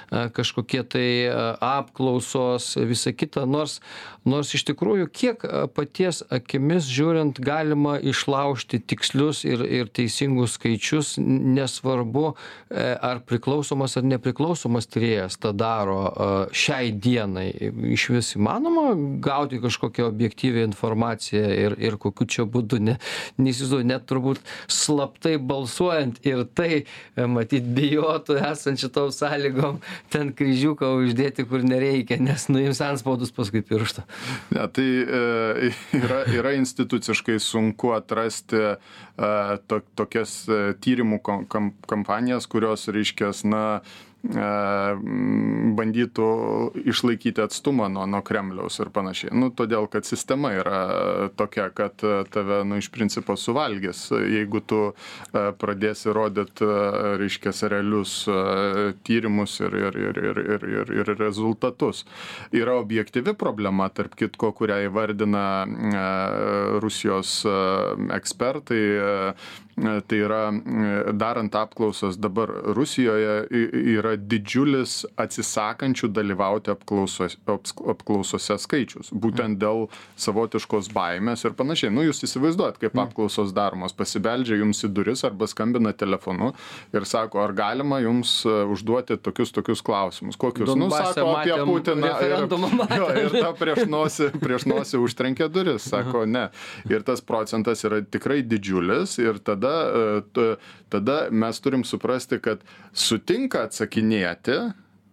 kažkokie 0.09 0.83
tai 0.85 1.07
apklausos, 1.65 2.75
visa 2.85 3.13
kita, 3.17 3.47
nors, 3.49 3.79
nors 4.29 4.53
iš 4.53 4.67
tikrųjų 4.69 5.07
kiek 5.09 5.45
paties 5.73 6.21
akimis 6.29 6.85
žiūrint 6.89 7.39
galima 7.41 7.95
išlaužti 7.97 8.81
tikslius 8.85 9.41
ir, 9.47 9.63
ir 9.65 9.89
teisingus 9.89 10.57
skaičius, 10.59 11.15
nesvarbu, 11.19 12.33
e, 12.69 12.85
ar 12.93 13.23
priklausomas 13.25 13.97
ar 13.97 14.05
nepriklausomas 14.05 14.89
tyrėjas 14.93 15.39
tą 15.41 15.53
daro 15.57 15.99
šiai 16.53 16.93
dienai. 16.93 17.47
Iš 17.95 18.09
vis 18.13 18.31
įmanoma 18.37 18.93
gauti 19.23 19.61
kažkokią 19.63 20.05
objektyvę 20.11 20.67
informaciją 20.69 21.45
ir, 21.65 21.77
ir 21.81 21.97
kokiu 22.01 22.29
čia 22.29 22.45
būdu, 22.49 22.81
ne, 22.85 22.99
neįsivaizduoju, 23.41 23.89
net 23.89 24.05
turbūt 24.09 24.41
slaptai 24.69 25.37
balsuojant 25.41 26.21
ir 26.27 26.45
tai 26.53 26.71
E, 26.79 26.98
matyt 27.29 27.67
bijotų 27.75 28.39
esant 28.49 28.81
šitom 28.81 29.11
sąlygom 29.15 29.79
ten 30.13 30.33
kryžiuką 30.35 30.91
uždėti 31.03 31.45
kur 31.49 31.63
nereikia 31.65 32.19
nes 32.21 32.47
nuims 32.51 32.81
antspaudus 32.85 33.33
paskui 33.35 33.63
piršto. 33.65 34.05
Ne 34.55 34.67
tai 34.73 34.87
e, 35.03 35.71
yra 35.99 36.23
yra 36.39 36.55
instituciškai 36.59 37.39
sunku 37.43 37.93
atrasti 37.97 38.59
e, 38.59 38.75
to 39.67 39.81
tokias 39.99 40.41
tyrimų 40.83 41.21
kam 41.23 41.71
kampanijas 41.89 42.47
kurios 42.49 42.87
reiškias 42.91 43.43
na 43.47 43.63
bandytų 45.79 46.27
išlaikyti 46.91 47.41
atstumą 47.43 47.87
nuo, 47.91 48.03
nuo 48.09 48.19
Kremliaus 48.25 48.79
ir 48.83 48.91
panašiai. 48.91 49.31
Nu, 49.31 49.47
todėl, 49.55 49.87
kad 49.91 50.07
sistema 50.07 50.51
yra 50.57 50.79
tokia, 51.39 51.69
kad 51.75 51.95
tave, 52.33 52.63
nu, 52.67 52.79
iš 52.81 52.89
principo 52.91 53.37
suvalgys, 53.39 54.09
jeigu 54.11 54.59
tu 54.59 54.81
pradėsi 55.31 56.11
rodyti, 56.15 56.67
reiškia, 57.21 57.53
realius 57.71 58.25
tyrimus 59.07 59.59
ir, 59.63 59.77
ir, 59.87 59.99
ir, 60.09 60.19
ir, 60.19 60.41
ir, 60.57 60.67
ir, 60.73 60.93
ir 60.99 61.13
rezultatus. 61.19 62.03
Yra 62.55 62.75
objektyvi 62.81 63.33
problema, 63.39 63.87
tarp 63.93 64.17
kitko, 64.19 64.51
kurią 64.57 64.81
įvardina 64.89 65.45
Rusijos 66.83 67.39
ekspertai 68.19 68.83
tai 69.79 70.17
yra 70.23 70.41
darant 71.13 71.55
apklausas 71.55 72.17
dabar 72.19 72.51
Rusijoje 72.75 73.47
yra 73.95 74.15
didžiulis 74.19 75.03
atsisakančių 75.19 76.09
dalyvauti 76.13 76.73
apklausos, 76.73 77.37
apklausose 77.47 78.57
skaičius. 78.59 79.11
Būtent 79.13 79.59
dėl 79.61 79.87
savotiškos 80.19 80.91
baimės 80.95 81.45
ir 81.47 81.55
panašiai. 81.57 81.93
Nu, 81.93 82.03
jūs 82.07 82.23
įsivaizduojat, 82.27 82.79
kaip 82.81 82.97
apklausos 82.99 83.53
daromos. 83.55 83.95
Pasibeldžia 83.97 84.59
jums 84.59 84.83
į 84.85 84.91
duris 84.95 85.23
arba 85.27 85.47
skambina 85.49 85.93
telefonu 85.95 86.51
ir 86.95 87.07
sako, 87.09 87.43
ar 87.43 87.55
galima 87.57 88.01
jums 88.03 88.39
e, 88.47 88.55
užduoti 88.73 89.19
tokius 89.23 89.53
tokius 89.55 89.83
klausimus. 89.85 90.39
Kokius? 90.39 90.73
Nu, 90.79 90.89
sako 90.93 91.33
apie 91.37 91.55
Putiną. 91.69 92.13
Ir, 92.25 92.47
jo, 92.99 93.09
ir 93.23 93.37
ta 93.37 93.53
prieš 93.57 93.85
nosį, 93.89 94.31
prieš 94.41 94.67
nosį 94.69 95.01
užtrenkė 95.03 95.49
duris. 95.53 95.87
Sako, 95.89 96.25
ne. 96.29 96.47
Ir 96.89 97.05
tas 97.07 97.23
procentas 97.25 97.83
yra 97.87 98.01
tikrai 98.03 98.41
didžiulis 98.45 99.17
ir 99.21 99.39
tada 99.43 99.68
tada, 99.69 100.51
e, 100.51 100.55
tada 100.89 101.17
mes 101.31 101.59
turim 101.59 101.83
suprasti, 101.83 102.39
kad 102.43 102.63
sutinka 102.93 103.67
atsakinėti 103.67 104.59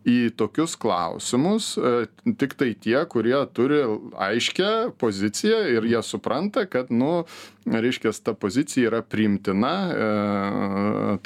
į 0.07 0.31
tokius 0.39 0.77
klausimus 0.79 1.73
e, 1.79 2.07
tik 2.39 2.55
tai 2.59 2.71
tie, 2.79 2.99
kurie 3.11 3.37
turi 3.57 3.81
aiškę 4.29 4.93
poziciją 5.01 5.65
ir 5.75 5.89
jie 5.91 6.03
supranta, 6.07 6.67
kad, 6.71 6.93
nu, 6.95 7.25
reiškia, 7.67 8.15
ta 8.23 8.37
pozicija 8.39 8.93
yra 8.93 9.03
priimtina 9.03 9.75
e, 9.91 10.11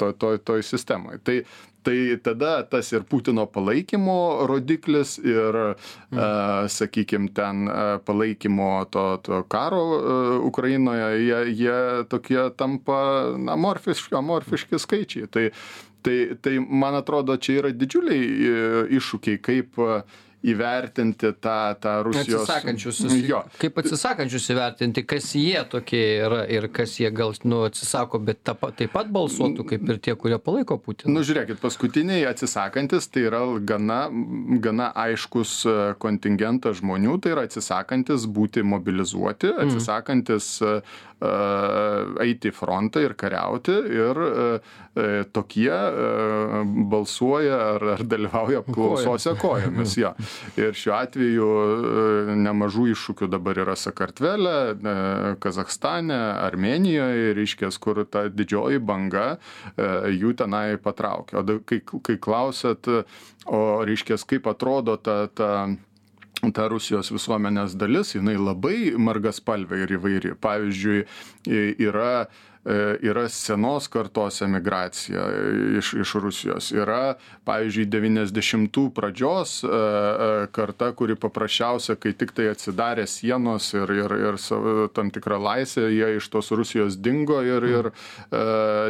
toj 0.01 0.15
to, 0.17 0.33
to 0.41 0.57
sistemoje. 0.65 1.21
Tai 1.21 1.37
tai 1.83 2.17
tada 2.23 2.61
tas 2.69 2.91
ir 2.93 3.05
Putino 3.09 3.45
palaikymo 3.49 4.47
rodiklis 4.49 5.17
ir, 5.19 5.57
mm. 6.11 6.17
a, 6.17 6.29
sakykim, 6.71 7.29
ten 7.35 7.69
palaikymo 8.05 8.71
to, 8.93 9.05
to 9.25 9.43
karo 9.51 9.83
a, 9.83 10.17
Ukrainoje, 10.47 11.11
jie, 11.25 11.39
jie 11.63 11.77
tokie 12.09 12.49
tampa 12.57 13.01
amorfiški, 13.55 14.15
amorfiški 14.17 14.81
skaičiai. 14.81 15.29
Tai, 15.31 15.47
tai, 16.05 16.17
tai 16.41 16.57
man 16.59 16.97
atrodo, 16.99 17.37
čia 17.37 17.61
yra 17.61 17.73
didžiuliai 17.75 18.91
iššūkiai, 18.99 19.41
kaip 19.41 19.81
įvertinti 20.43 21.33
tą, 21.41 21.57
tą 21.81 21.95
Rusijos. 22.03 22.49
Atsisakančius. 22.49 23.01
Jo. 23.27 23.43
Kaip 23.61 23.77
atsisakančius 23.81 24.49
įvertinti, 24.53 25.03
kas 25.07 25.29
jie 25.37 25.61
tokie 25.69 26.01
yra 26.25 26.41
ir 26.49 26.67
kas 26.73 26.97
jie 26.99 27.11
gal 27.13 27.35
nu, 27.45 27.61
atsisako, 27.67 28.21
bet 28.25 28.41
ta, 28.47 28.55
taip 28.55 28.93
pat 28.95 29.11
balsuotų 29.13 29.67
kaip 29.69 29.85
ir 29.89 30.01
tie, 30.01 30.15
kurie 30.19 30.39
palaiko 30.41 30.79
Putiną. 30.81 31.13
Nu, 31.13 31.25
žiūrėkit, 31.27 31.61
paskutiniai 31.61 32.25
atsisakantis 32.29 33.09
tai 33.13 33.27
yra 33.29 33.43
gana, 33.67 34.01
gana 34.63 34.89
aiškus 35.05 35.53
e, 35.69 35.77
kontingentas 36.01 36.79
žmonių, 36.81 37.19
tai 37.21 37.35
yra 37.35 37.45
atsisakantis 37.49 38.25
būti 38.25 38.65
mobilizuoti, 38.65 39.53
mm. 39.53 39.67
atsisakantis 39.67 40.57
mm 40.65 41.09
eiti 41.21 42.49
į 42.49 42.53
frontą 42.55 43.01
ir 43.05 43.13
kariauti 43.13 43.75
ir 43.93 44.19
tokie 45.31 45.75
balsuoja 46.91 47.59
ar, 47.75 47.85
ar 47.93 48.01
dalyvauja 48.09 48.63
apklausose 48.63 49.35
kojomis. 49.39 49.93
Ja. 50.01 50.15
Ir 50.57 50.73
šiuo 50.73 50.95
atveju 50.97 51.49
nemažų 52.41 52.87
iššūkių 52.95 53.29
dabar 53.31 53.61
yra 53.61 53.77
Sakartvele, 53.77 54.55
Kazakstane, 55.43 56.17
Armenijoje, 56.41 57.35
reiškės, 57.37 57.77
kur 57.81 58.01
ta 58.09 58.25
didžioji 58.33 58.81
banga 58.81 59.35
jų 59.77 60.33
tenai 60.41 60.65
patraukia. 60.81 61.45
O 61.45 61.61
kai, 61.69 61.83
kai 61.85 62.17
klausėt, 62.17 62.89
o 63.45 63.61
reiškės, 63.85 64.25
kaip 64.25 64.49
atrodo 64.49 64.97
ta, 64.97 65.27
ta 65.29 65.51
ta 66.49 66.65
Rusijos 66.71 67.11
visuomenės 67.13 67.75
dalis, 67.77 68.15
jinai 68.15 68.33
labai 68.39 68.93
margaspalvė 68.97 69.83
ir 69.83 69.93
įvairi. 69.99 70.33
Pavyzdžiui, 70.41 71.03
yra 71.85 72.25
yra 72.65 73.29
senos 73.29 73.87
kartos 73.87 74.41
emigracija 74.41 75.21
iš, 75.77 75.93
iš 75.93 76.13
Rusijos. 76.13 76.71
Yra, 76.75 77.15
pavyzdžiui, 77.47 77.85
90-ų 77.89 78.91
pradžios 78.93 79.63
e, 79.65 79.67
e, 79.67 79.69
karta, 80.53 80.91
kuri 80.97 81.15
paprasčiausia, 81.19 81.95
kai 81.97 82.13
tik 82.17 82.31
tai 82.37 82.47
atsidarė 82.51 83.07
sienos 83.09 83.73
ir, 83.73 83.91
ir, 83.95 84.11
ir 84.27 84.35
tam 84.93 85.11
tikrą 85.13 85.37
laisvę, 85.41 85.89
jie 85.89 86.17
iš 86.19 86.29
tos 86.33 86.51
Rusijos 86.53 86.97
dingo 87.01 87.41
ir, 87.45 87.63
ir 87.65 87.91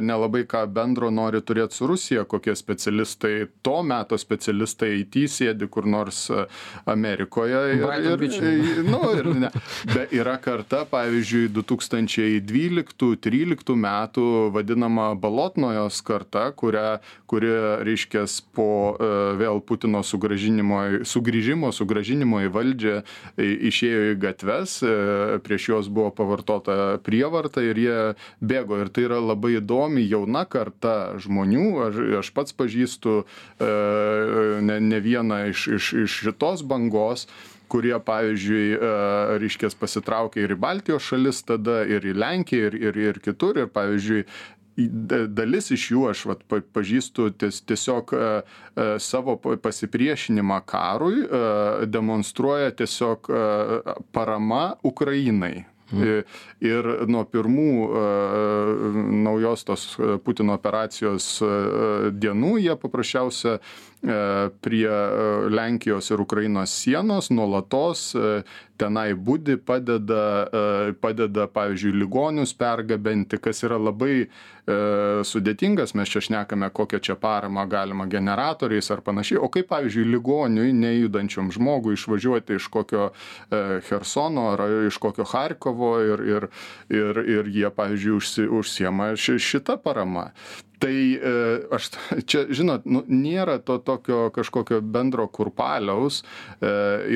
nelabai 0.04 0.44
ką 0.50 0.66
bendro 0.72 1.10
nori 1.14 1.42
turėti 1.42 1.76
su 1.78 1.88
Rusija, 1.88 2.26
kokie 2.28 2.56
specialistai, 2.58 3.48
to 3.64 3.84
meto 3.88 4.18
specialistai 4.20 5.00
IT 5.02 5.16
sėdi 5.32 5.68
kur 5.72 5.86
nors 5.88 6.32
Amerikoje. 6.90 7.76
Ir, 7.78 7.86
ir, 8.12 8.20
nu, 8.88 9.02
ir 9.16 9.26
ne. 9.46 9.50
Be, 9.94 10.08
yra 10.16 10.38
karta, 10.44 10.86
pavyzdžiui, 10.92 11.50
2012-2013 11.56 13.61
tryliktų 13.62 13.76
metų 13.78 14.52
vadinama 14.54 15.16
balotnojos 15.16 16.02
karta 16.02 16.52
kurią 16.52 17.00
kuri 17.28 17.50
reiškias 17.86 18.42
po 18.54 18.98
e, 19.00 19.38
vėl 19.38 19.62
putino 19.62 20.02
sugrįžimo 20.04 21.72
sugrąžinimo 21.72 22.42
į 22.48 22.52
valdžią 22.52 23.04
išėjo 23.38 24.14
į 24.14 24.20
gatves 24.20 24.82
e, 24.84 25.40
prieš 25.44 25.70
juos 25.70 25.90
buvo 25.90 26.12
pavartota 26.12 27.00
prievarta 27.04 27.62
ir 27.62 27.78
jie 27.78 28.16
bėgo. 28.42 28.82
Ir 28.82 28.90
tai 28.90 29.06
yra 29.08 29.20
labai 29.22 29.60
įdomi 29.60 30.04
jauna 30.08 30.46
karta 30.46 31.18
žmonių. 31.22 31.68
Aš 31.88 32.02
aš 32.22 32.34
pats 32.34 32.54
pažįstu 32.54 33.24
e, 33.60 33.72
ne 34.62 34.80
ne 34.82 35.00
vieną 35.00 35.48
iš 35.52 35.68
iš 35.68 35.94
iš 36.06 36.20
šitos 36.26 36.64
bangos 36.64 37.28
kurie 37.72 37.98
pavyzdžiui 38.06 38.64
e, 38.76 38.94
reiškias 39.42 39.78
pasitraukė 39.80 40.44
ir 40.46 40.56
į 40.56 40.62
baltijos 40.62 41.08
šalis 41.12 41.44
tada 41.48 41.82
ir 41.88 42.06
į 42.08 42.18
lenkiją 42.20 42.72
ir 42.72 42.82
ir 42.90 43.00
ir 43.08 43.22
kitur 43.24 43.62
ir 43.62 43.72
pavyzdžiui 43.72 44.26
dalis 45.36 45.68
iš 45.76 45.90
jų 45.92 46.06
aš 46.10 46.22
vat 46.30 46.46
pa 46.50 46.62
pažįstu 46.78 47.28
ties 47.40 47.60
tiesiog 47.68 48.14
e, 48.16 48.22
e, 48.24 48.88
savo 49.04 49.38
pasipriešinimą 49.40 50.62
karui 50.68 51.26
demonstruoja 51.92 52.72
tiesiog 52.84 53.32
parama 54.16 54.64
ukrainai 54.84 55.68
Mhm. 55.92 56.22
Ir 56.64 56.88
nuo 57.12 57.26
pirmų 57.28 57.72
naujos 59.26 59.66
tos 59.68 59.84
Putino 60.24 60.56
operacijos 60.56 61.26
dienų 62.16 62.54
jie 62.64 62.76
paprasčiausia 62.80 63.58
prie 64.02 64.90
Lenkijos 65.50 66.10
ir 66.10 66.22
Ukrainos 66.22 66.74
sienos 66.74 67.30
nuolatos 67.30 68.16
tenai 68.82 69.14
budi, 69.14 69.58
padeda, 69.62 70.48
padeda 71.02 71.46
pavyzdžiui, 71.54 71.94
ligonius 72.02 72.54
pergabenti, 72.58 73.38
kas 73.38 73.62
yra 73.68 73.78
labai 73.78 74.26
sudėtingas, 75.28 75.94
mes 75.98 76.10
čia 76.10 76.24
šnekame, 76.26 76.72
kokią 76.74 77.02
čia 77.04 77.16
paramą 77.22 77.68
galima 77.70 78.08
generatoriais 78.10 78.90
ar 78.94 79.04
panašiai, 79.06 79.38
o 79.42 79.52
kaip, 79.54 79.70
pavyzdžiui, 79.70 80.08
ligoniui, 80.16 80.74
nejudančiam 80.74 81.52
žmogui 81.54 81.94
išvažiuoti 81.98 82.58
iš 82.58 82.72
kokio 82.74 83.12
Hersono 83.90 84.50
ar 84.56 84.66
iš 84.88 84.98
kokio 85.02 85.30
Harkovo 85.30 85.94
ir, 86.02 86.26
ir, 86.34 86.50
ir, 86.90 87.24
ir 87.38 87.54
jie, 87.54 87.70
pavyzdžiui, 87.70 88.18
užsi, 88.18 88.50
užsiema 88.62 89.14
šitą 89.22 89.78
paramą 89.82 90.32
tai 90.82 90.96
e, 91.16 91.34
aš 91.78 91.92
čia 92.26 92.46
žinot 92.50 92.88
nu 92.90 93.04
nėra 93.08 93.60
to 93.66 93.78
tokio 93.86 94.30
kažkokio 94.34 94.82
bendro 94.82 95.28
kurpaliaus 95.30 96.22
e, 96.22 96.72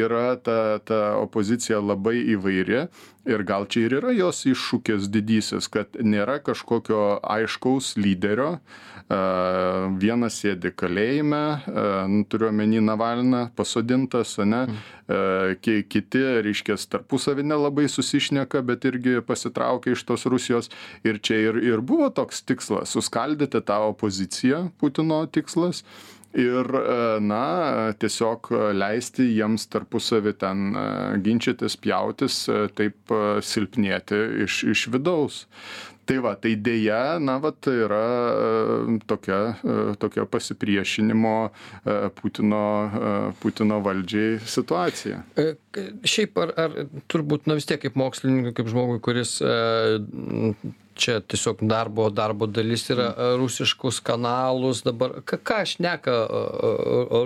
yra 0.06 0.36
ta 0.38 0.78
ta 0.86 1.01
opozicija 1.21 1.82
labai 1.82 2.17
įvairi 2.36 2.86
ir 3.26 3.44
gal 3.48 3.68
čia 3.70 3.88
ir 3.88 3.98
yra 4.00 4.14
jos 4.16 4.44
iššūkis 4.50 5.10
didysis 5.14 5.70
kad 5.72 5.98
nėra 6.00 6.40
kažkokio 6.46 7.20
aiškaus 7.22 7.96
lyderio 7.98 8.60
vienas 9.06 10.40
sėdi 10.42 10.72
kalėjime, 10.74 11.62
nu, 12.10 12.24
turiu 12.26 12.50
omeny 12.50 12.82
Navalną, 12.82 13.52
pasodintas, 13.56 14.34
ne, 14.42 14.66
kiti, 15.62 16.24
reiškia, 16.42 16.78
tarpusavį 16.90 17.46
nelabai 17.46 17.86
susišneka, 17.92 18.64
bet 18.66 18.86
irgi 18.90 19.22
pasitraukia 19.22 19.94
iš 19.94 20.04
tos 20.04 20.26
Rusijos. 20.26 20.72
Ir 21.06 21.22
čia 21.22 21.38
ir, 21.52 21.62
ir 21.62 21.86
buvo 21.86 22.10
toks 22.10 22.42
tikslas- 22.42 22.90
suskaldyti 22.96 23.62
tą 23.62 23.92
opoziciją, 23.92 24.72
Putino 24.80 25.26
tikslas 25.28 25.84
ir 26.36 26.69
na 27.24 27.41
tiesiog 28.00 28.52
leisti 28.76 29.28
jiems 29.32 29.67
tarpusavy 29.71 30.36
ten 30.39 30.76
ginčytis 31.26 31.78
pjautis 31.82 32.45
taip 32.78 33.15
silpnėti 33.45 34.21
iš 34.45 34.63
iš 34.76 34.88
vidaus. 34.93 35.45
Tai 36.06 36.17
va 36.21 36.36
tai 36.38 36.54
deja 36.62 37.17
na 37.17 37.39
vat 37.41 37.65
yra 37.71 38.06
e, 38.30 38.98
tokia 39.10 39.39
e, 39.58 39.78
tokia 39.98 40.26
pasipriešinimo 40.30 41.34
e, 41.45 41.95
putino 42.19 42.62
putino 43.41 43.80
valdžiai 43.86 44.38
situacija 44.56 45.24
šiaip 46.08 46.40
ar 46.42 46.56
ar 46.66 46.80
turbūt 47.12 47.50
na 47.50 47.60
vis 47.60 47.68
tiek 47.70 47.82
kaip 47.84 48.00
mokslininkui 48.00 48.56
kaip 48.58 48.72
žmogui 48.72 49.02
kuris 49.04 49.38
čia 50.96 51.20
tiesiog 51.20 51.60
darbo 51.68 52.08
darbo 52.10 52.48
dalis 52.48 52.88
yra 52.90 53.10
rusiškus 53.40 54.00
kanalus 54.06 54.82
dabar. 54.86 55.20
Ką 55.28 55.40
ką 55.44 55.60
šneka 55.68 56.16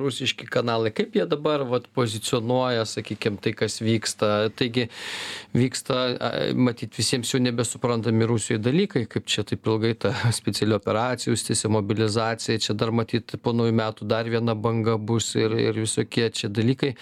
rusiški 0.01 0.49
kanalai? 0.49 0.91
Kaip 0.95 1.15
jie 1.15 1.25
dabar 1.29 1.63
vat 1.69 1.85
pozicionuoja 1.95 2.85
sakykim 2.89 3.37
tai 3.37 3.53
kas 3.57 3.79
vyksta? 3.83 4.49
Taigi 4.57 4.87
vyksta 5.53 5.99
matyt 6.57 6.97
visiems 6.97 7.33
jau 7.33 7.41
nebesuprantami 7.43 8.27
rusijoj 8.29 8.61
dalykai 8.65 9.05
kaip 9.09 9.29
čia 9.29 9.45
taip 9.45 9.67
ilgai 9.69 9.93
ta 10.05 10.13
speciali 10.39 10.77
operacija 10.77 11.33
užsitęsė 11.33 11.71
mobilizacija 11.77 12.61
čia 12.65 12.77
dar 12.77 12.93
matyt 12.95 13.37
po 13.43 13.53
naujų 13.53 13.77
metų 13.83 14.09
dar 14.09 14.29
viena 14.29 14.57
banga 14.57 14.97
bus 14.97 15.35
ir 15.37 15.53
ir 15.59 15.83
visokie 15.85 16.29
čia 16.33 16.49
dalykai 16.49 16.95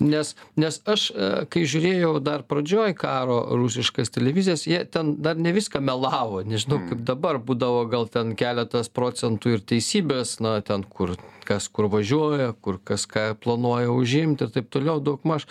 nes 0.00 0.34
nes 0.56 0.80
aš 0.86 1.10
e, 1.10 1.28
kai 1.50 1.64
žiūrėjau 1.68 2.18
dar 2.24 2.44
pradžioj 2.48 2.94
karo 2.98 3.38
rusiškas 3.58 4.12
televizijas 4.14 4.66
jie 4.66 4.82
ten 4.84 5.16
dar 5.22 5.36
ne 5.36 5.52
viską 5.54 5.82
melavo. 5.84 6.42
Nežinau 6.46 6.80
kaip 6.84 6.98
mm. 7.00 7.06
dabar 7.10 7.38
būdavo 7.38 7.84
gal 7.90 8.08
ten 8.10 8.34
keletas 8.38 8.90
procentų 8.92 9.56
ir 9.56 9.64
teisybės 9.74 10.38
na 10.44 10.58
ten 10.64 10.84
kur 10.84 11.16
kas 11.44 11.68
kur 11.68 11.90
važiuoja 11.92 12.54
kur 12.64 12.80
kas 12.84 13.04
ką 13.10 13.34
planuoja 13.40 13.92
užimt 13.92 14.42
ir 14.44 14.52
taip 14.54 14.70
toliau 14.72 15.02
daugmaž. 15.04 15.46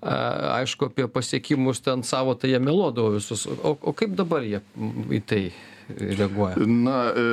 A 0.00 0.58
aišku 0.60 0.90
apie 0.90 1.08
pasiekimus 1.08 1.84
ten 1.84 2.02
savo 2.02 2.34
tai 2.34 2.54
jie 2.54 2.62
meluodavo 2.62 3.14
visus. 3.18 3.46
O 3.62 3.76
o 3.80 3.92
kaip 3.92 4.16
dabar 4.18 4.46
jie 4.46 4.62
į 5.12 5.22
tai 5.28 5.44
reaguoja? 5.88 6.56
Na, 6.66 6.98
e, 7.10 7.24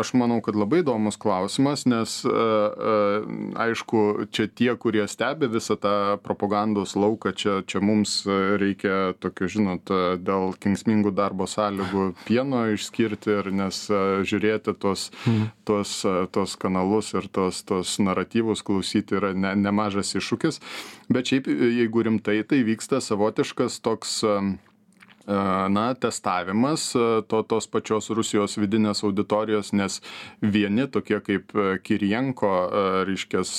aš 0.00 0.12
manau, 0.18 0.40
kad 0.44 0.56
labai 0.58 0.82
įdomus 0.82 1.16
klausimas, 1.20 1.84
nes 1.88 2.16
e, 2.26 2.30
e, 2.30 2.96
aišku, 3.64 4.26
čia 4.34 4.46
tie, 4.48 4.70
kurie 4.80 5.06
stebi 5.10 5.48
visą 5.52 5.76
tą 5.80 5.94
propagandos 6.24 6.94
lauką, 6.98 7.34
čia, 7.36 7.56
čia 7.68 7.82
mums 7.84 8.22
reikia 8.60 9.14
tokio, 9.22 9.48
žinot, 9.50 9.92
dėl 10.24 10.54
kingsmingų 10.60 11.14
darbo 11.16 11.48
sąlygų 11.50 12.10
pieno 12.26 12.64
išskirti 12.74 13.38
ir 13.38 13.50
nes 13.54 13.84
žiūrėti 13.90 14.76
tos, 14.80 15.08
mhm. 15.24 15.48
tos, 15.68 15.96
tos 16.34 16.58
kanalus 16.60 17.14
ir 17.16 17.28
tos, 17.32 17.62
tos 17.66 17.96
naratyvus 18.02 18.64
klausyti 18.66 19.18
yra 19.20 19.34
ne, 19.36 19.54
nemažas 19.58 20.14
iššūkis. 20.18 20.60
Bet 21.12 21.32
šiaip, 21.32 21.48
jeigu 21.48 22.06
rimtai, 22.06 22.40
tai 22.48 22.62
vyksta 22.66 23.02
savotiškas 23.04 23.80
toks 23.84 24.22
na 25.68 25.94
testavimas 25.94 26.92
to 27.28 27.42
tos 27.48 27.66
pačios 27.70 28.10
rusijos 28.12 28.58
vidinės 28.60 29.00
auditorijos 29.06 29.72
nes 29.72 30.00
vieni 30.42 30.84
tokie 30.92 31.20
kaip 31.24 31.54
kirijenko 31.86 32.50
reiškias 33.08 33.54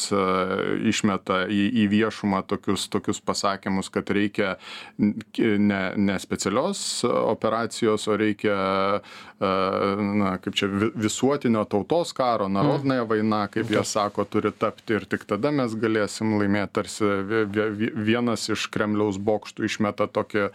išmeta 0.92 1.46
į 1.50 1.64
į 1.86 1.88
viešumą 1.96 2.44
tokius 2.50 2.86
tokius 2.94 3.22
pasakymus 3.26 3.90
kad 3.90 4.10
reikia 4.14 4.56
ne 5.00 5.82
ne 5.98 6.20
specialios 6.22 7.04
operacijos 7.10 8.08
o 8.08 8.18
reikia 8.18 8.60
na 9.40 10.36
kaip 10.42 10.56
čia 10.56 10.70
visuotinio 10.96 11.66
tautos 11.70 12.14
karo 12.16 12.48
narodnaja 12.52 13.04
vaina 13.10 13.46
kaip 13.52 13.72
jie 13.72 13.84
sako 13.86 14.24
turi 14.26 14.52
tapti 14.52 14.96
ir 14.96 15.06
tik 15.10 15.26
tada 15.28 15.52
mes 15.52 15.76
galėsim 15.76 16.38
laimėt 16.40 16.72
tarsi 16.78 17.10
vienas 17.96 18.48
iš 18.54 18.68
kremliaus 18.72 19.20
bokštų 19.20 19.68
išmeta 19.68 20.08
tokį 20.08 20.48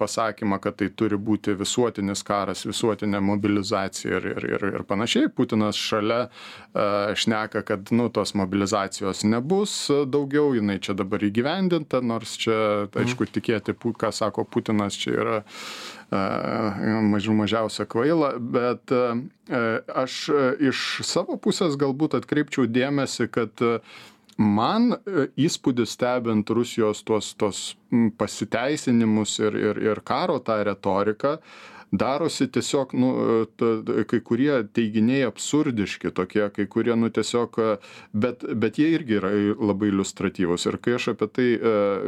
pasakymą 0.00 0.20
pasakymą 0.20 0.58
kad 0.60 0.76
tai 0.76 0.88
turi 0.90 1.16
būti 1.16 1.54
visuotinis 1.58 2.22
karas 2.22 2.64
visuotinė 2.66 3.20
mobilizacija 3.20 4.16
ir 4.16 4.26
ir 4.26 4.44
ir 4.44 4.64
ir 4.74 4.82
panašiai. 4.84 5.28
Putinas 5.28 5.76
šalia 5.76 6.28
a 6.74 7.14
šneka 7.14 7.62
kad 7.62 7.90
nu 7.90 8.08
tos 8.08 8.34
mobilizacijos 8.34 9.24
nebus 9.24 9.90
daugiau 10.06 10.54
jinai 10.54 10.78
čia 10.78 10.94
dabar 10.94 11.20
įgyvendinta 11.20 12.00
nors 12.02 12.36
čia 12.38 12.86
aišku 12.94 13.26
tikėti 13.26 13.74
ką 13.74 14.12
sako 14.12 14.44
putinas 14.44 14.94
čia 14.94 15.10
yra 15.10 15.36
a 15.42 15.99
mažų 16.10 17.34
mažiausia 17.38 17.86
kvaila 17.86 18.32
bet 18.38 18.90
aš 19.94 20.16
iš 20.70 20.80
savo 21.06 21.36
pusės 21.38 21.76
galbūt 21.78 22.16
atkreipčiau 22.18 22.66
dėmesį 22.66 23.28
kad 23.30 23.62
man 24.40 24.96
įspūdis 25.38 25.94
stebint 25.94 26.50
rusijos 26.50 27.02
tuos 27.06 27.32
tuos 27.38 27.62
pasiteisinimus 28.18 29.38
ir 29.44 29.54
ir 29.60 29.82
ir 29.90 30.00
karo 30.02 30.38
tą 30.40 30.62
retoriką 30.66 31.38
darosi 31.92 32.46
tiesiog 32.52 32.94
nu 32.94 33.10
ta 33.56 34.04
kai 34.06 34.20
kurie 34.22 34.62
teiginiai 34.74 35.24
absurdiški 35.26 36.12
tokie 36.14 36.46
kai 36.54 36.66
kurie 36.70 36.94
nu 36.96 37.10
tiesiog 37.10 37.58
bet 38.12 38.44
bet 38.54 38.78
jie 38.78 38.92
irgi 38.94 39.18
yra 39.18 39.30
labai 39.58 39.90
iliustratyvūs. 39.90 40.68
Ir 40.70 40.78
kai 40.82 40.96
aš 40.98 41.10
apie 41.14 41.30
tai 41.34 41.48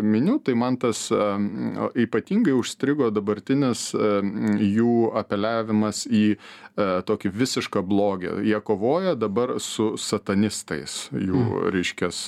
miniu 0.03 0.39
tai 0.45 0.55
man 0.59 0.79
tas 0.83 1.09
ypatingai 1.11 2.55
užstrigo 2.59 3.11
dabartinis 3.15 3.91
jų 3.93 4.97
apeliavimas 5.19 6.07
į 6.07 6.25
tokį 6.79 7.33
visišką 7.37 7.83
blogį. 7.85 8.37
Jie 8.49 8.61
kovoja 8.65 9.17
dabar 9.19 9.57
su 9.61 9.93
satanistais 10.01 11.11
jų 11.13 11.69
reiškias 11.75 12.23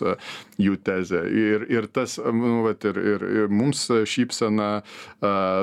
jų 0.61 0.77
tezė. 0.85 1.23
Ir 1.31 1.67
ir 1.71 1.87
tas 1.87 2.19
nu 2.19 2.65
vat 2.67 2.85
ir 2.85 2.99
ir 2.99 3.25
ir 3.45 3.49
mums 3.49 3.87
šypseną 3.89 4.71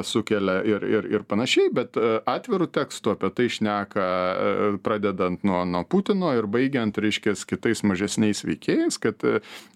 sukelia 0.07 0.61
ir 0.65 0.87
ir 0.87 1.11
ir 1.11 1.27
panašiai 1.27 1.69
bet 1.73 1.80
bet 1.81 1.97
atviru 2.29 2.67
tekstu 2.71 3.15
apie 3.15 3.31
tai 3.35 3.47
šneka 3.51 4.07
pradedant 4.85 5.43
nuo 5.47 5.63
nuo 5.65 5.83
putino 5.89 6.31
ir 6.37 6.47
baigiant 6.51 6.97
reiškias 7.01 7.43
kitais 7.49 7.83
mažesniais 7.87 8.43
veikėjais 8.45 8.99
kad 9.01 9.25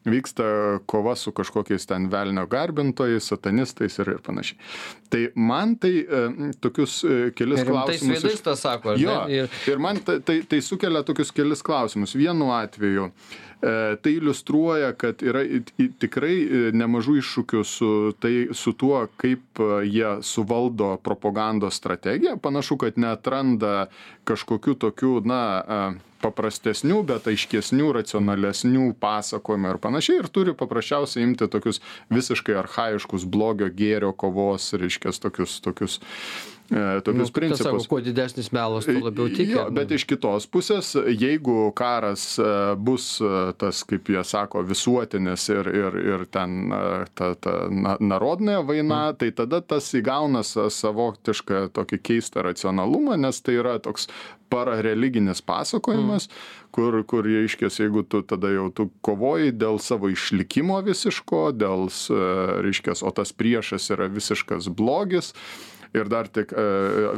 vyksta 0.05 0.47
kova 0.89 1.15
su 1.19 1.33
kažkokiais 1.35 1.87
ten 1.89 2.09
velnio 2.13 2.45
garbintojais 2.49 3.31
satanistais 3.31 3.97
ir 4.01 4.15
ir 4.15 4.21
panašiai. 4.25 4.59
Tai 5.09 5.23
man 5.35 5.75
tai 5.81 5.93
tokius 6.61 6.99
kelis 7.37 7.65
klausimus 7.65 8.23
veidais 8.23 8.45
tą 8.45 8.55
sako 8.59 8.97
jo 9.01 9.17
ir 9.71 9.81
man 9.81 10.01
tai 10.05 10.41
tai 10.49 10.61
sukelia 10.61 11.03
tokius 11.07 11.33
kelis 11.35 11.63
klausimus. 11.65 12.15
Vienu 12.15 12.51
atveju 12.55 13.11
tai 13.61 14.11
iliustruoja 14.13 14.93
kad 14.99 15.21
yra 15.25 15.43
tikrai 16.01 16.71
nemažų 16.75 17.17
iššūkių 17.21 17.61
su 17.65 17.91
tai 18.21 18.33
su 18.53 18.73
tuo 18.77 19.05
kaip 19.21 19.61
jie 19.87 20.15
suvaldo 20.25 20.95
propagandos 21.03 21.79
strategiją. 21.79 22.37
Panašu 22.41 22.77
kad 22.81 22.99
neatranda 23.01 23.87
kažkokių 24.27 24.75
tokių 24.85 25.13
na 25.29 25.41
paprastesnių 26.25 27.01
bet 27.05 27.27
aiškesnių 27.29 27.91
racionalesnių 27.99 28.89
pasakojimų 29.01 29.75
ir 29.75 29.79
panašiai 29.83 30.21
ir 30.23 30.29
turi 30.33 30.55
paprasčiausiai 30.57 31.25
imti 31.27 31.47
tokius 31.51 31.81
visiškai 32.13 32.55
archajiškus 32.63 33.27
blogio 33.29 33.69
gėrio 33.69 34.09
kovos 34.17 34.71
reiškias 34.79 35.21
tokius 35.21 35.59
tokius 35.61 35.99
tokius 36.01 36.54
principus. 37.31 37.63
Sako, 37.63 37.83
kuo 37.89 37.99
didesnis 38.01 38.51
melas, 38.51 38.85
tuo 38.85 39.03
labiau 39.05 39.29
tiki. 39.29 39.51
Jo, 39.53 39.67
bet 39.73 39.91
iš 39.93 40.05
kitos 40.09 40.47
pusės, 40.49 40.93
jeigu 40.95 41.69
karas 41.77 42.39
bus 42.81 43.09
tas, 43.61 43.83
kaip 43.87 44.09
jie 44.09 44.23
sako, 44.25 44.63
visuotinis 44.65 45.47
ir, 45.53 45.69
ir, 45.69 45.99
ir 46.15 46.25
ten 46.31 46.73
ta, 47.13 47.33
ta 47.37 47.55
narodinė 47.99 48.61
vaina, 48.65 49.11
mm. 49.11 49.19
tai 49.21 49.31
tada 49.37 49.61
tas 49.61 49.91
įgauna 49.97 50.41
savotišką 50.45 51.67
tokį 51.75 52.01
keistą 52.01 52.45
racionalumą, 52.45 53.19
nes 53.21 53.41
tai 53.45 53.59
yra 53.61 53.77
toks 53.83 54.09
parareliginis 54.49 55.41
pasakojimas, 55.45 56.27
mm. 56.29 56.65
kur, 56.75 56.97
kur 57.09 57.25
reiškia, 57.25 57.69
jeigu 57.69 58.05
tu 58.07 58.21
tada 58.25 58.51
jau 58.53 58.67
tu 58.73 58.89
kovoji 59.05 59.53
dėl 59.55 59.79
savo 59.81 60.09
išlikimo 60.13 60.77
visiško, 60.85 61.47
dėl, 61.57 61.87
reiškia, 62.65 62.97
o 63.01 63.13
tas 63.15 63.33
priešas 63.35 63.89
yra 63.95 64.09
visiškas 64.11 64.69
blogis, 64.69 65.33
ir 65.95 66.09
dar 66.11 66.29
tik 66.31 66.53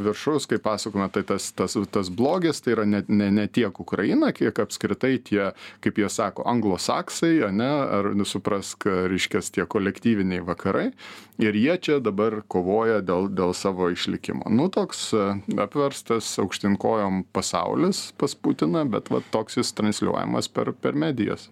viršus, 0.04 0.46
kaip 0.50 0.62
pasakome, 0.64 1.08
tai 1.12 1.24
tas, 1.26 1.50
tas, 1.56 1.76
tas 1.92 2.10
blogis 2.10 2.62
tai 2.64 2.74
yra 2.76 2.86
ne, 2.88 3.02
ne, 3.08 3.30
ne 3.34 3.46
tiek 3.50 3.80
Ukraina, 3.80 4.32
kiek 4.36 4.58
apskritai 4.62 5.16
tie, 5.24 5.50
kaip 5.84 6.00
jie 6.00 6.10
sako, 6.12 6.46
anglosaksai, 6.48 7.34
ne, 7.54 7.70
ar 7.98 8.10
suprask, 8.28 8.86
reiškės 8.86 9.52
tie 9.54 9.66
kolektyviniai 9.68 10.44
vakarai. 10.44 10.90
Ir 11.38 11.54
jie 11.54 11.76
čia 11.78 11.96
dabar 12.02 12.40
kovoja 12.50 12.98
dėl, 12.98 13.28
dėl 13.30 13.52
savo 13.54 13.86
išlikimo. 13.94 14.50
Nu, 14.50 14.66
toks 14.74 15.12
apverstas 15.14 16.32
aukštinkojom 16.42 17.22
pasaulis 17.30 18.08
pas 18.18 18.34
Putiną, 18.34 18.82
bet 18.90 19.10
va, 19.14 19.20
toks 19.30 19.60
jis 19.60 19.70
transliuojamas 19.78 20.50
per, 20.50 20.72
per 20.74 20.98
medijas. 20.98 21.46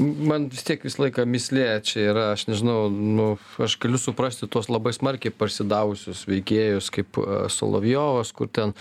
Man 0.00 0.48
vis 0.50 0.66
tiek 0.66 0.82
visą 0.82 1.04
laiką 1.04 1.26
mislė 1.30 1.68
čia 1.86 2.08
yra, 2.10 2.26
aš 2.34 2.48
nežinau, 2.50 2.88
nu, 2.90 3.28
aš 3.62 3.78
galiu 3.82 4.00
suprasti 4.02 4.50
tuos 4.50 4.70
labai 4.72 4.92
smarkiai 4.96 5.34
parsidavusius 5.34 6.24
veikėjus 6.26 6.59
veikėjus 6.60 6.90
kaip 6.94 7.18
Solovjovas, 7.50 8.32
kur 8.32 8.48
ten 8.48 8.74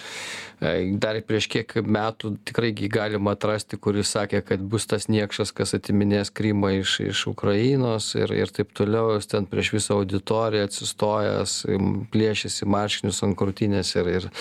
dar 0.99 1.19
prieš 1.23 1.47
kiek 1.51 1.75
metų 1.85 2.35
tikrai 2.47 2.71
galima 2.91 3.33
atrasti, 3.35 3.77
kuris 3.77 4.11
sakė, 4.11 4.41
kad 4.45 4.59
bus 4.59 4.87
tas 4.89 5.07
niekšas, 5.07 5.53
kas 5.55 5.73
atiminės 5.77 6.31
Krymą 6.31 6.79
iš, 6.81 6.99
iš 6.99 7.25
Ukrainos 7.31 8.13
ir, 8.15 8.31
ir 8.35 8.51
taip 8.51 8.73
toliau, 8.75 9.15
jis 9.17 9.29
ten 9.31 9.47
prieš 9.49 9.73
visą 9.77 9.99
auditoriją 9.99 10.67
atsistojęs, 10.67 11.59
plėšėsi 12.13 12.67
marškinius 12.67 13.23
ant 13.23 13.37
krūtinės 13.39 13.95
ir, 13.99 14.11
ir 14.19 14.31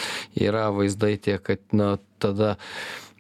yra 0.49 0.69
vaizdai 0.75 1.17
tie, 1.23 1.39
kad 1.39 1.63
na, 1.73 1.97
tada 2.19 2.57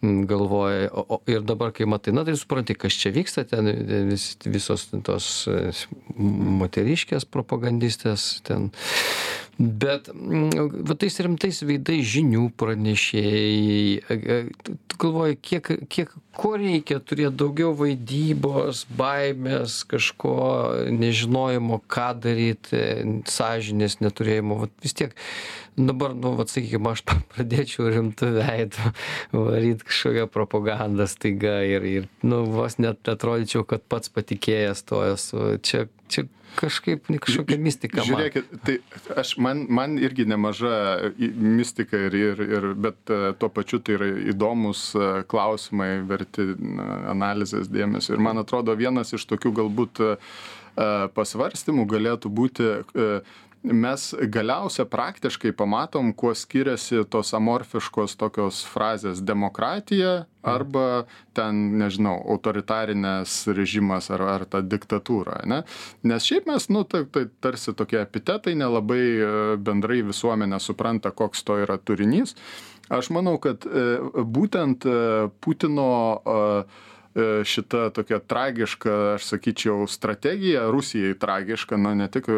galvoji 0.02 0.88
o 0.92 1.04
o 1.08 1.22
ir 1.26 1.42
dabar 1.42 1.72
kai 1.72 1.86
matai 1.86 2.12
na 2.12 2.24
tai 2.24 2.36
supranti 2.36 2.74
kas 2.74 2.92
čia 2.92 3.10
vyksta 3.10 3.44
ten 3.44 3.66
vis 4.10 4.36
visos 4.46 4.88
tos 5.02 5.48
moteriškės 6.18 7.26
propagandistės 7.26 8.40
ten 8.46 8.70
bet 9.58 10.08
va 10.14 10.94
tais 10.94 11.18
rimtais 11.24 11.58
veidais 11.66 12.06
žinių 12.06 12.44
pranešėjai 12.60 14.18
tu 14.86 14.98
galvoji 15.02 15.38
kiek 15.42 15.70
kiek 15.90 16.12
ko 16.38 16.52
reikia 16.60 17.00
turėt 17.02 17.34
daugiau 17.40 17.72
vaidybos 17.74 18.84
baimės 18.98 19.80
kažko 19.90 20.36
nežinojimo 20.94 21.80
ką 21.90 22.12
daryt 22.22 22.70
sąžinės 23.26 23.98
neturėjimo. 24.04 24.60
Vat 24.62 24.86
vis 24.86 24.94
tiek 24.94 25.18
dabar 25.74 26.14
nu 26.14 26.36
vat 26.38 26.54
sakykim 26.54 26.86
aš 26.92 27.02
pradėčiau 27.34 27.90
rimtu 27.90 28.30
veidu 28.38 28.94
varyt 29.34 29.82
kažkokią 29.90 30.30
propagandą 30.30 31.10
staiga 31.10 31.58
ir 31.66 31.90
ir 31.96 32.08
nu 32.22 32.44
vos 32.54 32.78
net 32.78 33.10
atrodyčiau 33.10 33.66
kad 33.66 33.82
pats 33.90 34.14
patikėjęs 34.14 34.86
tuo 34.86 35.02
esu. 35.10 35.56
Čia 35.66 35.88
čia 36.06 36.28
kažkaip 36.58 37.08
kažkokia 37.22 37.58
mistika 37.62 38.02
man. 38.02 38.08
Žiūrėkit, 38.08 38.52
tai 38.66 38.76
aš, 39.20 39.34
man, 39.42 39.64
man 39.70 39.96
irgi 40.02 40.26
nemaža 40.28 40.74
mistika 41.18 42.00
ir, 42.08 42.16
ir, 42.18 42.44
ir 42.58 42.68
bet 42.78 42.98
tuo 43.40 43.50
pačiu 43.54 43.80
tai 43.84 43.98
yra 43.98 44.10
įdomus 44.32 44.90
klausimai, 45.30 45.90
verti 46.08 46.50
analizės 47.10 47.70
dėmesio. 47.72 48.16
Ir 48.16 48.24
man 48.24 48.42
atrodo, 48.42 48.76
vienas 48.78 49.14
iš 49.16 49.26
tokių 49.30 49.54
galbūt 49.62 50.04
pasvarstymų 51.14 51.86
galėtų 51.90 52.30
būti 52.30 52.72
mes 53.62 54.14
galiausia 54.20 54.84
praktiškai 54.84 55.52
pamatom 55.52 56.12
kuo 56.12 56.34
skiriasi 56.34 57.04
tos 57.10 57.32
amorfiškos 57.34 58.16
tokios 58.16 58.62
frazės 58.66 59.22
demokratija 59.24 60.26
arba 60.42 61.04
ten 61.36 61.78
nežinau 61.80 62.16
autoritarinės 62.34 63.40
režimas 63.56 64.10
ar 64.14 64.22
ar 64.22 64.44
ta 64.46 64.62
diktatūra 64.62 65.42
ane 65.42 65.62
nes 66.02 66.28
šiaip 66.30 66.46
mes 66.50 66.68
nu 66.70 66.84
tai 66.84 67.04
tai 67.12 67.26
tarsi 67.40 67.74
tokie 67.74 68.00
epitetai 68.02 68.54
nelabai 68.58 69.02
bendrai 69.58 70.02
visuomenė 70.06 70.60
supranta 70.62 71.10
koks 71.10 71.42
to 71.42 71.58
yra 71.64 71.78
turinys. 71.78 72.36
Aš 72.88 73.10
manau 73.12 73.36
kad 73.36 73.66
būtent 73.68 74.86
putino 75.44 75.88
E, 76.24 76.64
šita 77.44 77.88
tokia 77.94 78.18
tragiška, 78.18 78.94
aš 79.14 79.26
sakyčiau, 79.32 79.86
strategija 79.90 80.68
Rusijai 80.70 81.16
tragiška, 81.18 81.76
na 81.76 81.94
ne 81.94 82.08
tik 82.12 82.28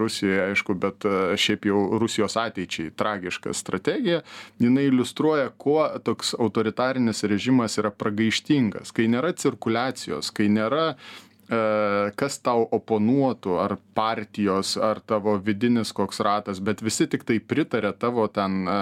Rusijai, 0.00 0.50
aišku, 0.50 0.76
bet 0.78 1.06
e, 1.08 1.34
šiaip 1.40 1.68
jau 1.70 1.82
Rusijos 1.98 2.36
ateičiai 2.40 2.92
tragiška 2.96 3.54
strategija, 3.54 4.22
jinai 4.62 4.88
iliustruoja, 4.90 5.50
kuo 5.58 5.86
toks 6.04 6.34
autoritarinis 6.38 7.24
režimas 7.28 7.78
yra 7.82 7.90
pragaištingas, 7.90 8.94
kai 8.94 9.08
nėra 9.10 9.34
cirkuliacijos, 9.38 10.32
kai 10.34 10.50
nėra 10.52 10.94
E, 10.94 11.33
kas 11.48 12.38
tau 12.44 12.64
oponuotų, 12.72 13.58
ar 13.60 13.76
partijos, 13.94 14.74
ar 14.80 15.00
tavo 15.04 15.36
vidinis 15.42 15.92
koks 15.94 16.20
ratas, 16.24 16.60
bet 16.64 16.82
visi 16.84 17.06
tik 17.10 17.24
tai 17.28 17.38
pritarė 17.40 17.92
tavo 17.98 18.26
ten 18.32 18.64
e, 18.68 18.76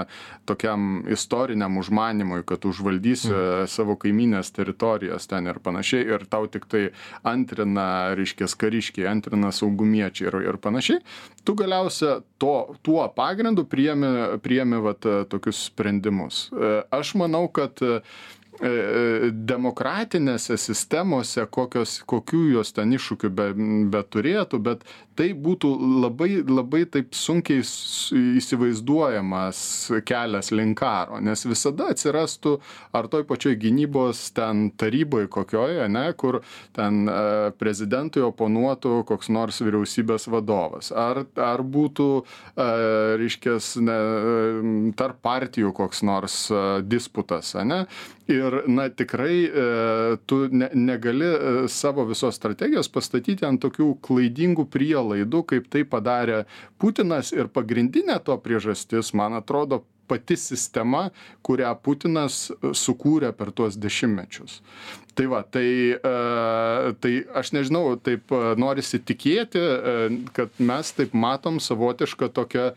tokiam 0.48 1.02
istoriniam 1.10 1.76
užmanimui, 1.80 2.42
kad 2.48 2.64
užvaldysi 2.68 3.30
mm. 3.32 3.70
savo 3.72 3.96
kaiminės 4.00 4.52
teritorijas 4.56 5.28
ten 5.30 5.50
ir 5.50 5.60
panašiai, 5.64 6.06
ir 6.14 6.26
tau 6.30 6.48
tik 6.50 6.68
tai 6.70 6.84
antrina, 7.28 8.14
reiškia, 8.18 8.48
kariškiai, 8.62 9.08
antrina 9.10 9.52
saugumiečiai 9.54 10.30
ir, 10.30 10.38
ir 10.52 10.60
panašiai, 10.62 11.02
tu 11.46 11.56
galiausia 11.58 12.20
to, 12.42 12.54
tuo 12.86 13.06
pagrindu 13.16 13.66
priemi, 13.68 14.38
priemi 14.42 14.80
vat, 14.82 15.06
tokius 15.32 15.66
sprendimus. 15.70 16.46
E, 16.52 16.74
aš 16.94 17.16
manau, 17.20 17.46
kad 17.52 17.82
demokratinėse 18.62 20.56
sistemose, 20.60 21.46
kokios, 21.50 21.96
kokių 22.06 22.42
jos 22.54 22.70
ten 22.76 22.92
iššūkių 22.94 23.30
be, 23.34 23.46
beturėtų, 23.90 24.60
bet 24.62 24.84
tai 25.18 25.32
būtų 25.34 25.70
labai, 26.02 26.30
labai 26.46 26.84
taip 26.90 27.16
sunkiai 27.16 27.64
įsivaizduojamas 28.38 29.58
kelias 30.08 30.52
link 30.54 30.78
karo, 30.78 31.18
nes 31.20 31.42
visada 31.48 31.90
atsirastų 31.92 32.54
ar 32.96 33.10
toj 33.12 33.26
pačioj 33.28 33.58
gynybos 33.60 34.22
ten 34.36 34.70
taryboje 34.78 35.28
kokioje, 35.32 35.88
ne, 35.92 36.06
kur 36.14 36.40
ten 36.76 37.10
prezidentui 37.58 38.22
oponuotų 38.24 39.02
koks 39.10 39.32
nors 39.34 39.60
vyriausybės 39.64 40.28
vadovas, 40.32 40.92
ar, 40.94 41.24
ar 41.34 41.66
būtų, 41.66 42.08
reiškia, 43.20 43.58
tarp 44.96 45.22
partijų 45.26 45.74
koks 45.76 46.02
nors 46.06 46.38
disputas, 46.86 47.56
ne? 47.66 47.84
Ir, 48.30 48.51
na, 48.66 48.88
tikrai 48.88 49.36
e, 49.44 49.66
tu 50.26 50.42
ne, 50.52 50.68
negali 50.74 51.28
e, 51.28 51.52
savo 51.72 52.04
visos 52.08 52.36
strategijos 52.38 52.90
pastatyti 52.92 53.46
ant 53.48 53.62
tokių 53.62 53.88
klaidingų 54.04 54.66
prielaidų, 54.72 55.44
kaip 55.54 55.70
tai 55.72 55.84
padarė 55.88 56.44
Putinas 56.82 57.32
ir 57.36 57.50
pagrindinė 57.52 58.18
to 58.26 58.36
priežastis, 58.42 59.12
man 59.16 59.38
atrodo, 59.38 59.82
pati 60.10 60.36
sistema, 60.36 61.06
kurią 61.46 61.70
Putinas 61.82 62.50
sukūrė 62.60 63.32
per 63.36 63.52
tuos 63.56 63.78
dešimtmečius. 63.80 64.60
Tai 65.12 65.26
va, 65.28 65.42
tai, 65.44 65.66
e, 65.92 66.92
tai 67.04 67.12
aš 67.36 67.52
nežinau, 67.52 67.96
taip 68.00 68.32
norisi 68.56 69.00
tikėti, 69.02 69.60
kad 70.32 70.62
mes 70.62 70.92
taip 70.96 71.12
matom 71.12 71.58
savotišką 71.60 72.30
tokią 72.32 72.70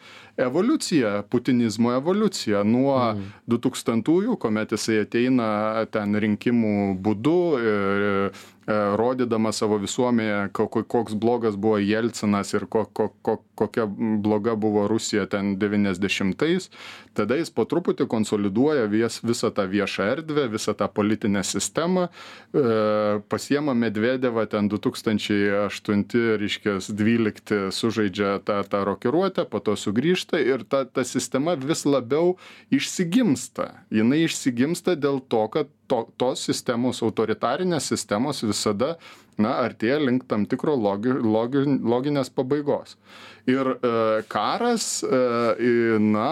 evoliuciją, 0.48 1.14
putinizmo 1.32 1.94
evoliuciją 1.96 2.66
nuo 2.68 2.98
mm. 2.98 3.30
2000-ųjų, 3.56 4.36
kuomet 4.42 4.76
jisai 4.76 5.00
ateina 5.06 5.48
ten 5.96 6.20
rinkimų 6.26 6.76
būdu 7.06 7.40
ir 7.62 8.36
E, 8.66 8.74
rodydamas 8.98 9.60
savo 9.62 9.78
visuomenėje, 9.78 10.48
koks 10.90 11.14
blogas 11.22 11.54
buvo 11.62 11.78
Jelcinas 11.78 12.50
ir 12.56 12.64
ko, 12.66 12.82
ko, 12.98 13.12
ko, 13.22 13.36
kokia 13.54 13.86
bloga 13.86 14.56
buvo 14.58 14.88
Rusija 14.90 15.28
ten 15.30 15.54
90-ais, 15.62 16.72
tada 17.14 17.38
jis 17.38 17.54
po 17.54 17.68
truputį 17.70 18.08
konsoliduoja 18.10 18.88
vis, 18.90 19.20
visą 19.22 19.52
tą 19.54 19.68
viešą 19.70 20.10
erdvę, 20.16 20.48
visą 20.56 20.74
tą 20.74 20.90
politinę 20.90 21.46
sistemą, 21.46 22.08
e, 22.10 22.10
pasiema 23.30 23.74
Medvedevą 23.76 24.46
ten 24.48 24.70
2008, 24.72 26.06
reiškia, 26.40 26.78
12 26.80 27.72
sužaidžia 27.76 28.40
tą, 28.48 28.62
tą 28.64 28.84
rokiruotę, 28.88 29.44
po 29.52 29.60
to 29.60 29.76
sugrįžta 29.76 30.40
ir 30.40 30.64
ta, 30.64 30.86
ta 30.86 31.04
sistema 31.04 31.58
vis 31.60 31.84
labiau 31.84 32.38
išsigimsta. 32.72 33.72
Jis 33.92 34.16
išsigimsta 34.30 34.96
dėl 34.96 35.20
to, 35.28 35.44
kad 35.52 35.72
to, 35.92 36.06
tos 36.18 36.46
sistemos, 36.48 37.02
autoritarinės 37.06 37.92
sistemos 37.92 38.42
visada, 38.46 38.96
na, 39.42 39.52
artėja 39.66 40.00
link 40.00 40.26
tam 40.30 40.46
tikro 40.50 40.76
logi, 40.80 41.12
logi, 41.12 41.66
loginės 41.66 42.32
pabaigos. 42.34 42.96
Ir 43.52 43.76
e, 43.76 43.92
karas, 44.32 45.04
e, 45.04 46.00
na, 46.02 46.30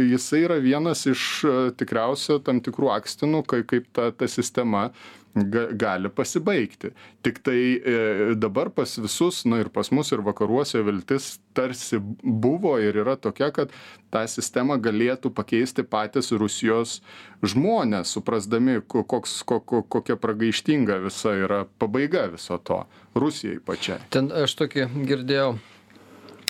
jisai 0.00 0.44
yra 0.46 0.60
vienas 0.62 1.04
iš 1.10 1.26
e, 1.44 1.56
tikriausia 1.76 2.38
tam 2.46 2.62
tikrų 2.64 2.92
akstinų, 2.96 3.42
kai, 3.50 3.62
kaip 3.68 3.90
ta, 3.96 4.12
ta 4.14 4.30
sistema 4.30 4.88
ga, 5.36 5.66
gali 5.72 6.08
pasibaigti. 6.08 6.90
Tik 7.22 7.40
tai 7.44 7.60
e, 7.76 8.34
dabar 8.34 8.70
pas 8.74 8.96
visus, 8.98 9.44
na 9.44 9.60
ir 9.60 9.70
pas 9.72 9.90
mus 9.92 10.12
ir 10.12 10.24
vakaruose 10.24 10.80
viltis 10.86 11.36
tarsi 11.56 12.00
buvo 12.00 12.76
ir 12.80 12.96
yra 13.02 13.16
tokia, 13.20 13.50
kad 13.54 13.72
tą 14.12 14.24
sistemą 14.30 14.78
galėtų 14.82 15.32
pakeisti 15.36 15.84
patys 15.84 16.32
Rusijos 16.32 17.00
žmonės, 17.44 18.12
suprasdami, 18.16 18.80
koks, 18.88 19.38
ko, 19.48 19.60
ko, 19.60 19.82
kokia 19.82 20.18
pragaištinga 20.20 21.00
visa 21.04 21.36
yra 21.36 21.64
pabaiga 21.78 22.26
viso 22.32 22.58
to 22.58 22.82
Rusijai 23.16 23.60
pačiai. 23.64 24.00
Ten 24.12 24.32
aš 24.32 24.56
tokį 24.60 24.88
girdėjau 25.08 25.56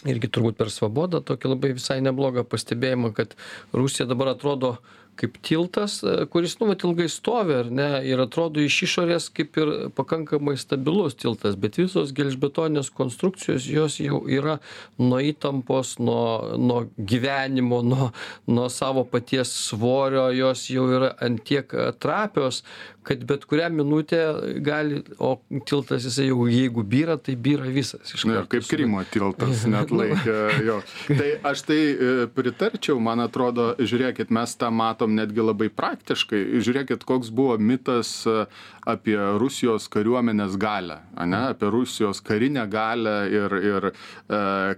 irgi 0.07 0.31
turbūt 0.31 0.59
per 0.59 0.71
svabodą 0.71 1.23
tokį 1.25 1.55
labai 1.55 1.73
visai 1.79 1.99
neblogą 2.05 2.45
pastebėjimą, 2.47 3.13
kad 3.17 3.35
Rusija 3.75 4.07
dabar 4.11 4.35
atrodo 4.35 4.77
kaip 5.17 5.39
tiltas 5.45 6.01
e, 6.05 6.27
kuris 6.33 6.57
nu 6.61 6.69
vat 6.71 6.85
ilgai 6.87 7.09
stovi 7.13 7.55
ar 7.61 7.71
ne 7.71 7.89
ir 8.09 8.21
atrodo 8.23 8.63
iš 8.65 8.79
išorės 8.87 9.29
kaip 9.37 9.57
ir 9.63 9.73
pakankamai 9.97 10.57
stabilus 10.61 11.17
tiltas 11.19 11.57
bet 11.61 11.79
visos 11.81 12.13
gelžbetoninės 12.17 12.91
konstrukcijos 12.97 13.69
jos 13.71 13.99
jau 14.03 14.23
yra 14.29 14.59
nuo 14.99 15.21
įtampos 15.31 15.97
nuo 16.03 16.57
nuo 16.61 16.83
gyvenimo 16.97 17.83
nuo 17.87 18.11
nuo 18.47 18.69
savo 18.73 19.07
paties 19.09 19.53
svorio 19.69 20.29
jos 20.37 20.67
jau 20.73 20.89
yra 20.99 21.13
ant 21.25 21.45
tiek 21.49 21.73
trapios 22.03 22.63
kad 23.07 23.25
bet 23.25 23.45
kurią 23.47 23.71
minutę 23.71 24.21
gali 24.67 25.03
o 25.19 25.37
tiltas 25.69 26.05
jisai 26.09 26.27
jau 26.31 26.47
jeigu 26.51 26.83
byra 26.83 27.17
tai 27.23 27.37
byra 27.39 27.69
visas 27.71 28.15
iš 28.15 28.25
karto. 28.27 28.47
kaip 28.51 28.67
krymo 28.67 29.03
tiltas 29.15 29.63
neatlaikė 29.73 30.39
jo. 30.67 30.81
Tai 31.07 31.29
aš 31.53 31.63
tai 31.69 31.79
e, 31.79 32.15
pritarčiau 32.35 32.99
man 33.03 33.23
atrodo 33.23 33.69
žiūrėkit 33.79 34.33
mes 34.35 34.57
tą 34.59 34.73
matom 34.75 35.15
netgi 35.15 35.45
labai 35.45 35.71
praktiškai. 35.71 36.43
Žiūrėkit 36.67 37.07
koks 37.07 37.31
buvo 37.31 37.55
mitas 37.63 38.11
e, 38.27 38.47
apie 38.87 39.17
rusijos 39.39 39.89
kariuomenės 39.93 40.55
galią 40.63 40.99
ane 41.19 41.41
apie 41.53 41.71
rusijos 41.75 42.21
karinę 42.27 42.67
galią 42.71 43.17
ir 43.39 43.57
ir 43.71 43.89
e, 43.91 43.95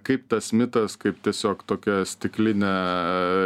kaip 0.04 0.28
tas 0.32 0.52
mitas 0.52 0.96
kaip 1.00 1.20
tiesiog 1.24 1.64
tokia 1.68 2.00
stiklinė 2.08 2.72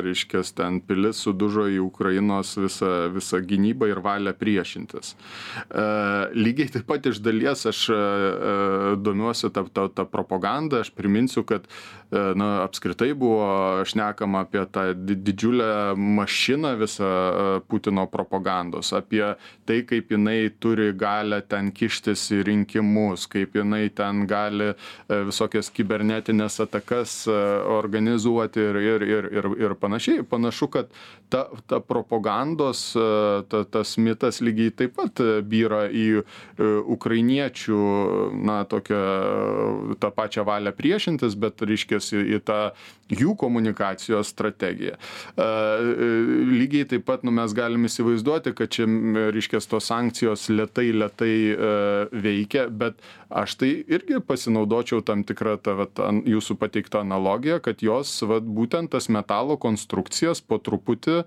reiškias 0.06 0.54
ten 0.58 0.80
pilis 0.86 1.22
sudužo 1.26 1.66
į 1.70 1.80
ukrainos 1.86 2.54
visą 2.58 2.92
visą 3.14 3.42
gynybą 3.52 3.90
ir 3.90 4.02
valią 4.04 4.34
priešintis 4.72 5.14
e, 5.14 5.86
lygiai 6.34 6.72
taip 6.72 6.86
pat 6.88 7.06
iš 7.06 7.20
dalies 7.22 7.66
aš 7.66 7.86
domiuosi 9.02 9.52
ta 9.52 9.64
ta 9.72 9.88
ta 9.88 10.04
propaganda 10.04 10.80
aš 10.80 10.90
priminsiu 10.90 11.44
kad 11.44 11.66
na 12.12 12.62
apskritai 12.64 13.14
buvo 13.14 13.84
šnekama 13.88 14.44
apie 14.44 14.64
tą 14.68 14.92
didžiulę 14.94 15.96
mašiną 15.96 16.76
visą 16.76 17.04
e, 17.04 17.60
Putino 17.68 18.06
propagandos, 18.06 18.92
apie 18.92 19.34
tai, 19.64 19.80
kaip 19.88 20.12
jinai 20.12 20.50
turi 20.60 20.92
galę 20.92 21.40
ten 21.48 21.70
kištis 21.72 22.26
į 22.36 22.42
rinkimus, 22.48 23.24
kaip 23.32 23.56
jinai 23.56 23.88
ten 23.96 24.26
gali 24.28 24.72
e, 24.72 24.76
visokias 25.28 25.72
kibernetinės 25.72 26.60
atakas 26.66 27.22
e, 27.26 27.38
organizuoti 27.78 28.60
ir, 28.60 28.76
ir, 28.76 29.06
ir, 29.08 29.30
ir, 29.40 29.50
ir 29.64 29.76
panašiai. 29.80 30.26
Panašu, 30.28 30.68
kad 30.68 30.92
ta, 31.32 31.46
ta 31.66 31.80
propagandos, 31.80 32.92
ta, 33.48 33.64
tas 33.64 33.96
mitas 33.96 34.42
lygiai 34.44 34.61
taip 34.70 34.96
pat 34.98 35.22
byra 35.48 35.84
į 35.90 36.06
ukrainiečių, 36.94 37.82
na, 38.46 38.62
tokią 38.68 39.02
tą 40.02 40.12
pačią 40.14 40.46
valią 40.48 40.74
priešintis, 40.76 41.36
bet, 41.38 41.62
reiškia, 41.66 42.00
į 42.36 42.42
tą 42.46 42.60
jų 43.12 43.34
komunikacijos 43.40 44.30
strategiją. 44.32 44.96
Lygiai 46.52 46.86
taip 46.88 47.04
pat 47.08 47.26
nu 47.26 47.34
mes 47.34 47.52
galim 47.56 47.84
įsivaizduoti 47.88 48.54
kad 48.56 48.72
čia 48.72 48.86
reiškias 49.34 49.68
tos 49.70 49.88
sankcijos 49.90 50.48
lėtai 50.52 51.34
e, 51.52 51.72
veikia 52.12 52.68
bet 52.68 53.00
aš 53.34 53.54
tai 53.60 53.70
irgi 53.88 54.20
pasinaudočiau 54.26 55.02
tam 55.06 55.24
tikra 55.24 55.56
ta 55.56 55.74
vat 55.78 56.00
an 56.04 56.22
jūsų 56.28 56.56
pateikta 56.60 57.02
analogija 57.02 57.58
kad 57.64 57.82
jos 57.84 58.10
vat 58.28 58.44
būtent 58.44 58.92
tas 58.92 59.08
metalo 59.12 59.56
konstrukcijas 59.60 60.42
po 60.44 60.58
truputį 60.62 61.22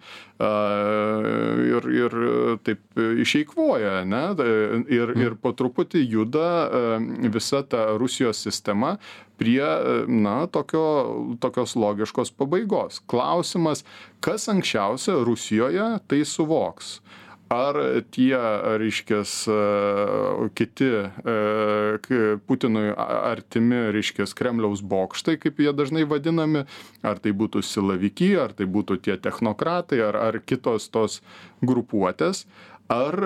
a 0.46 0.52
ir 1.66 1.90
ir 1.96 2.18
taip 2.68 3.04
išeikvoja 3.26 4.02
ane 4.04 4.24
ir 4.92 5.16
ir 5.18 5.38
po 5.42 5.54
truputį 5.58 6.06
juda 6.16 6.50
visa 7.34 7.64
ta 7.64 7.88
rusijos 8.00 8.44
sistema 8.46 8.96
prie 9.38 9.66
na 10.08 10.38
tokio 10.48 10.86
tokios 11.40 11.76
logiškos 11.76 12.32
pabaigos. 12.32 13.02
Klausimas 13.08 13.84
kas 14.24 14.48
anksčiausia 14.52 15.20
rusijoje 15.28 15.90
tai 16.08 16.24
suvoks 16.26 17.00
ar 17.50 17.78
tie 18.12 18.38
reiškias 18.82 19.34
kiti 20.58 20.90
putinui 22.48 22.86
artimi 22.98 23.82
reiškias 23.96 24.34
kremliaus 24.38 24.82
bokštai 24.82 25.38
kaip 25.42 25.60
jie 25.62 25.74
dažnai 25.74 26.06
vadinami 26.10 26.66
ar 27.06 27.22
tai 27.22 27.36
būtų 27.38 27.62
silaviki 27.66 28.34
ar 28.42 28.56
tai 28.58 28.66
būtų 28.66 29.00
tie 29.06 29.18
technokratai 29.18 30.02
ar 30.02 30.18
ar 30.18 30.40
kitos 30.42 30.90
tos 30.90 31.22
grupuotės 31.62 32.46
ar 32.90 33.18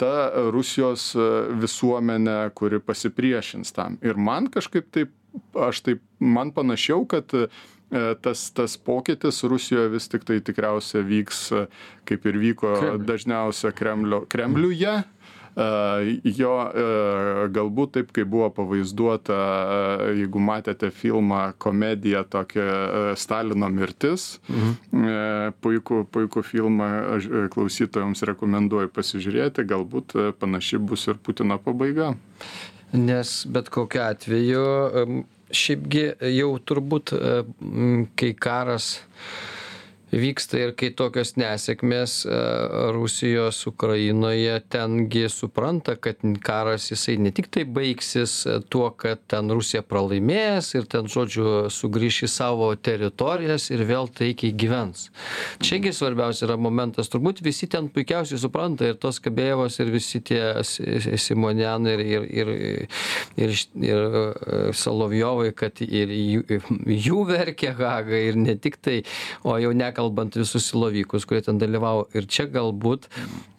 ta 0.00 0.14
rusijos 0.52 1.14
visuomenė 1.60 2.50
kuri 2.54 2.80
pasipriešins 2.80 3.72
tam. 3.72 3.96
Ir 4.04 4.20
man 4.20 4.48
kažkaip 4.52 4.90
taip 4.92 5.14
aš 5.56 5.80
taip 5.84 6.02
man 6.20 6.52
panašiau 6.56 7.04
kad 7.08 7.32
E, 7.32 7.46
tas 8.20 8.50
tas 8.52 8.76
pokytis 8.76 9.42
rusijoj 9.48 9.88
vis 9.94 10.08
tiktai 10.12 10.40
tikriausia 10.44 11.02
vyks 11.06 11.44
kaip 12.08 12.26
ir 12.28 12.40
vyko 12.40 12.74
dažniausia 13.00 13.72
kremlio 13.72 14.24
kremliuje. 14.28 15.02
Jo 16.38 16.52
galbūt 17.50 17.96
taip 17.96 18.12
kaip 18.14 18.28
buvo 18.30 18.46
pavaizduota 18.54 19.38
jeigu 20.14 20.38
matėte 20.38 20.92
filmą 20.94 21.40
komediją 21.58 22.22
tokią 22.30 23.16
stalino 23.18 23.70
mirtis. 23.72 24.38
Mhm. 24.48 25.56
puikų 25.64 26.04
puikų 26.14 26.44
filmą 26.46 26.90
klausytojams 27.50 28.22
rekomenduoju 28.30 28.92
pasižiūrėti 28.94 29.64
galbūt 29.66 30.14
panaši 30.38 30.78
bus 30.78 31.08
ir 31.08 31.18
putino 31.18 31.58
pabaiga. 31.58 32.14
Nes 32.92 33.42
bet 33.50 33.72
kokiu 33.72 34.04
atveju 34.04 34.62
šiaipgi 35.54 36.04
jau 36.36 36.50
turbūt 36.68 37.14
kai 38.18 38.32
karas 38.46 38.90
vyksta 40.12 40.58
ir 40.60 40.72
kai 40.78 40.90
tokios 40.96 41.34
nesėkmės 41.38 42.14
e, 42.26 42.38
rusijos 42.96 43.60
ukrainoje 43.68 44.58
ten 44.72 45.06
gi 45.10 45.26
supranta 45.32 45.96
kad 46.00 46.22
karas 46.44 46.88
jisai 46.92 47.18
ne 47.20 47.32
tiktai 47.34 47.64
baigsis 47.64 48.40
tuo 48.72 48.90
kad 48.96 49.20
ten 49.30 49.50
rusija 49.52 49.82
pralaimės 49.86 50.72
ir 50.78 50.88
ten 50.90 51.08
žodžiu 51.10 51.68
sugrįš 51.72 52.22
į 52.26 52.30
savo 52.32 52.70
teritorijas 52.74 53.68
ir 53.74 53.84
vėl 53.88 54.08
taikiai 54.08 54.54
gyvens. 54.56 55.08
Čia 55.64 55.80
gi 55.82 55.92
svarbiausia 55.94 56.46
yra 56.48 56.58
momentas 56.60 57.10
turbūt 57.12 57.42
visi 57.44 57.68
ten 57.70 57.90
puikiausiai 57.92 58.40
supranta 58.40 58.88
ir 58.88 58.98
tos 59.00 59.20
kabėjevos 59.24 59.78
ir 59.82 59.92
visi 59.92 60.22
tie 60.24 60.42
simonjanai 60.64 61.96
ir 61.98 62.04
ir 62.08 62.22
ir 62.38 62.52
ir 63.36 63.54
ir 63.88 64.18
e, 64.18 64.58
solovjovai 64.76 65.52
kad 65.56 65.82
ir 65.84 66.12
jų 66.12 66.60
jų 67.08 67.24
verkė 67.28 67.74
haga 67.78 68.18
ir 68.30 68.38
ne 68.40 68.56
tiktai 68.56 69.00
o 69.44 69.56
jau 69.60 69.72
nekalbant 69.98 70.30
kalbant 70.30 70.36
visus 70.36 70.70
silovykus 70.70 71.26
kurie 71.26 71.42
ten 71.42 71.58
dalyvavo. 71.58 72.06
Ir 72.14 72.26
čia 72.26 72.46
galbūt 72.46 73.08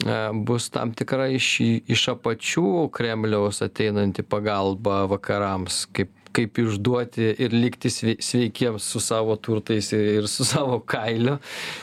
e, 0.06 0.32
bus 0.48 0.70
tam 0.72 0.94
tikra 0.96 1.28
iš 1.36 1.60
iš 1.88 2.08
apačių 2.16 2.90
kremliaus 2.96 3.62
ateinanti 3.62 4.24
pagalba 4.24 5.06
vakarams 5.10 5.86
kaip 5.92 6.12
kaip 6.36 6.60
išduoti 6.62 7.30
ir 7.42 7.54
likti 7.56 7.90
svei 7.94 8.16
sveikiems 8.24 8.84
su 8.84 9.00
savo 9.04 9.36
turtais 9.36 9.92
ir 9.96 10.28
su 10.28 10.46
savo 10.46 10.80
kailiu 10.80 11.38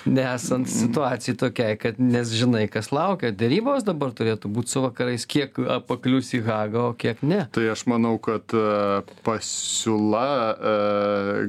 nesant 0.04 0.68
situacijai 0.70 1.36
tokiai 1.36 1.76
kad 1.80 2.00
nes 2.00 2.32
žinai 2.34 2.66
kas 2.72 2.92
laukia. 2.94 3.32
Derybos 3.32 3.86
dabar 3.86 4.14
turėtų 4.16 4.50
būt 4.52 4.72
su 4.72 4.82
vakarais 4.84 5.26
kiek 5.26 5.58
paklius 5.88 6.32
į 6.36 6.42
hagą 6.46 6.88
o 6.90 6.94
kiek 6.98 7.22
ne. 7.26 7.44
Tai 7.52 7.66
aš 7.72 7.86
manau 7.90 8.16
kad 8.22 8.54
pasiūla 9.26 10.26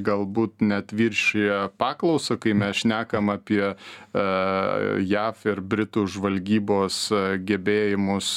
galbūt 0.05 0.65
net 0.65 0.93
viršija 0.95 1.67
paklausą 1.79 2.39
kai 2.41 2.55
mes 2.57 2.83
šnekam 2.83 3.31
apie 3.33 3.73
jav 4.13 5.43
ir 5.47 5.61
britų 5.61 6.07
žvalgybos 6.17 7.01
gebėjimus 7.47 8.31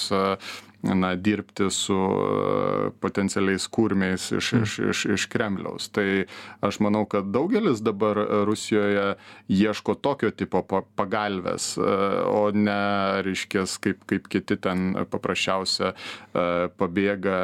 na 0.83 1.15
dirbti 1.17 1.71
su 1.71 1.95
e, 1.95 2.91
potencialiais 3.01 3.67
kurmiais 3.69 4.31
iš 4.33 4.53
iš 4.53 4.79
iš 4.79 5.05
iš 5.05 5.27
kremliaus. 5.27 5.89
Tai 5.93 6.25
aš 6.61 6.81
manau 6.81 7.05
kad 7.05 7.25
daugelis 7.25 7.83
dabar 7.85 8.17
rusijoje 8.47 9.15
ieško 9.49 9.95
tokio 9.95 10.31
tipo 10.31 10.63
pa 10.63 10.83
pagalvės 10.97 11.77
e, 11.77 11.83
o 12.27 12.51
ne 12.55 12.81
reiškias 13.27 13.77
kaip 13.79 14.05
kaip 14.09 14.29
kiti 14.33 14.57
ten 14.57 14.95
paprasčiausia 15.11 15.93
e, 15.93 16.47
pabėga 16.81 17.39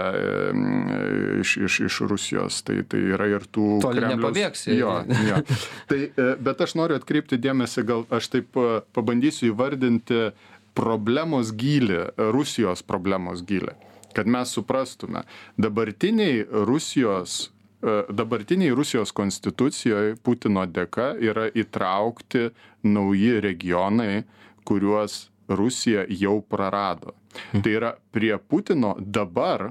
iš 1.40 1.56
iš 1.56 1.80
iš 1.90 2.00
rusijos. 2.08 2.62
Tai 2.64 2.80
tai 2.88 3.04
yra 3.12 3.28
ir 3.36 3.44
tų 3.52 3.68
kremliaus 3.84 4.66
jo 4.66 4.96
jo. 5.28 5.44
Tai 5.92 6.00
bet 6.40 6.60
aš 6.64 6.76
noriu 6.80 6.96
atkreipti 6.96 7.36
dėmesį 7.40 7.84
gal 7.86 8.06
aš 8.10 8.32
taip 8.32 8.56
pabandysiu 8.96 9.52
įvardinti 9.52 10.30
problemos 10.76 11.52
gylį 11.56 12.02
rusijos 12.34 12.84
problemos 12.86 13.42
gylį. 13.46 13.74
Kad 14.16 14.28
mes 14.30 14.52
suprastume 14.56 15.24
dabartiniai 15.60 16.44
rusijos 16.68 17.36
e, 17.46 18.02
dabartinėj 18.08 18.74
rusijos 18.76 19.12
konstitucijoj 19.16 20.16
putino 20.24 20.64
dėka 20.68 21.14
yra 21.20 21.48
įtraukti 21.52 22.50
nauji 22.84 23.40
regionai 23.44 24.24
kuriuos 24.68 25.26
rusija 25.48 26.06
jau 26.10 26.40
prarado. 26.42 27.14
Hm. 27.52 27.62
tai 27.62 27.72
yra 27.76 27.92
prie 28.10 28.36
putino 28.38 28.94
dabar 28.98 29.70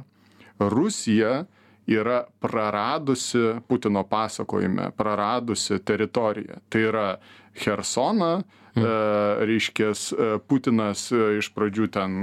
rusija 0.60 1.46
yra 1.90 2.24
praradusi 2.42 3.62
putino 3.68 4.04
pasakojime 4.10 4.92
praradusi 4.98 5.80
teritoriją. 5.86 6.62
Tai 6.70 6.86
yra 6.90 7.08
chersoną 7.54 8.38
E, 8.42 8.65
reiškias 8.76 10.12
e, 10.12 10.38
Putinas 10.48 11.08
e, 11.12 11.38
iš 11.40 11.52
pradžių 11.56 11.88
ten 11.96 12.18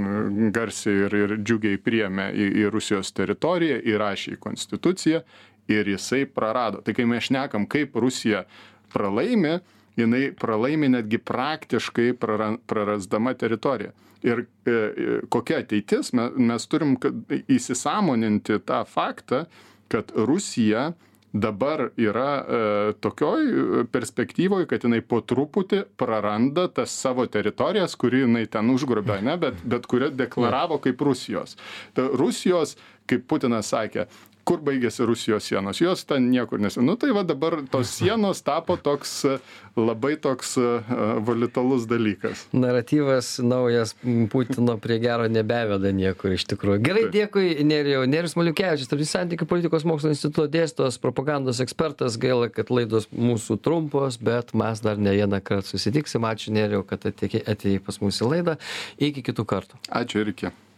garsiai 0.53 1.07
ir, 1.07 1.15
ir 1.17 1.35
džiugiai 1.41 1.79
priemė 1.81 2.29
į, 2.33 2.49
į 2.61 2.69
Rusijos 2.73 3.09
teritoriją, 3.17 3.79
įrašė 3.93 4.35
į 4.35 4.41
konstituciją 4.43 5.23
ir 5.71 5.89
jisai 5.89 6.25
prarado. 6.29 6.83
Tai 6.85 6.93
kai 6.93 7.07
mes 7.09 7.25
šnekam, 7.25 7.65
kaip 7.69 7.95
Rusija 7.97 8.43
pralaimi, 8.93 9.57
jinai 9.97 10.27
pralaimi 10.37 10.91
netgi 10.93 11.17
praktiškai 11.17 12.11
prarasdama 12.21 13.33
teritoriją. 13.33 13.93
Ir 14.23 14.45
e, 14.69 14.77
kokia 15.33 15.63
ateitis, 15.63 16.13
mes, 16.15 16.37
mes 16.37 16.67
turim 16.69 16.95
įsisamoninti 17.51 18.61
tą 18.63 18.83
faktą, 18.87 19.45
kad 19.91 20.13
Rusija 20.15 20.91
dabar 21.33 21.89
yra 21.97 22.31
e, 22.37 22.93
tokioj 23.01 23.43
e, 23.43 23.83
perspektyvoj 23.91 24.67
kad 24.69 24.85
jinai 24.85 25.01
po 25.01 25.19
truputį 25.25 25.81
praranda 25.97 26.67
tas 26.69 26.93
savo 26.93 27.25
teritorijas 27.25 27.97
kurį 27.97 28.27
jinai 28.27 28.43
ten 28.53 28.69
užgrobė 28.73 29.17
ane 29.17 29.37
bet 29.41 29.63
bet 29.65 29.89
kurias 29.89 30.13
deklaravo 30.17 30.77
kaip 30.83 31.01
rusijos. 31.01 31.57
Ta 31.97 32.05
rusijos 32.13 32.77
kaip 33.09 33.25
putinas 33.27 33.73
sakė 33.73 34.05
kur 34.43 34.61
baigiasi 34.63 35.05
rusijos 35.07 35.47
sienos? 35.47 35.81
Jos 35.81 36.05
ten 36.05 36.29
niekur 36.31 36.61
nesi 36.61 36.81
nu 36.83 36.95
tai 36.99 37.11
va 37.15 37.23
dabar 37.23 37.61
tos 37.71 37.91
sienos 37.97 38.41
tapo 38.43 38.77
toks 38.77 39.25
labai 39.75 40.15
toks 40.21 40.57
volitalus 41.25 41.87
dalykas. 41.89 42.45
Naratyvas 42.53 43.39
naujas 43.43 43.95
putino 44.31 44.77
prie 44.77 44.99
gero 45.01 45.27
nebeveda 45.31 45.91
niekur 45.95 46.35
iš 46.37 46.45
tikrųjų. 46.51 46.81
Gerai 46.85 47.05
dėkui 47.13 47.63
nerijau. 47.65 48.03
Nerijus 48.09 48.37
maliukevičius 48.39 48.91
tarptautinių 48.91 49.11
santykių 49.13 49.49
politikos 49.49 49.87
mokslų 49.89 50.13
instituto 50.13 50.47
dėstytojas 50.51 50.99
propagandos 51.01 51.61
ekspertas. 51.63 52.19
Gaila 52.21 52.51
kad 52.53 52.69
laidos 52.73 53.09
mūsų 53.11 53.59
trumpos 53.63 54.19
bet 54.21 54.53
mes 54.57 54.83
dar 54.83 55.01
ne 55.01 55.15
vienąkart 55.17 55.69
susitiksim. 55.69 56.27
Ačiū 56.29 56.53
nerijau 56.53 56.83
kad 56.87 57.07
atėjai 57.07 57.79
pas 57.83 58.01
mus 58.03 58.21
į 58.21 58.35
laidą. 58.35 58.59
Iki 59.01 59.25
kitų 59.31 59.47
kartų. 59.49 59.81
Ačiū 59.89 60.23
ir 60.23 60.35
iki 60.35 60.53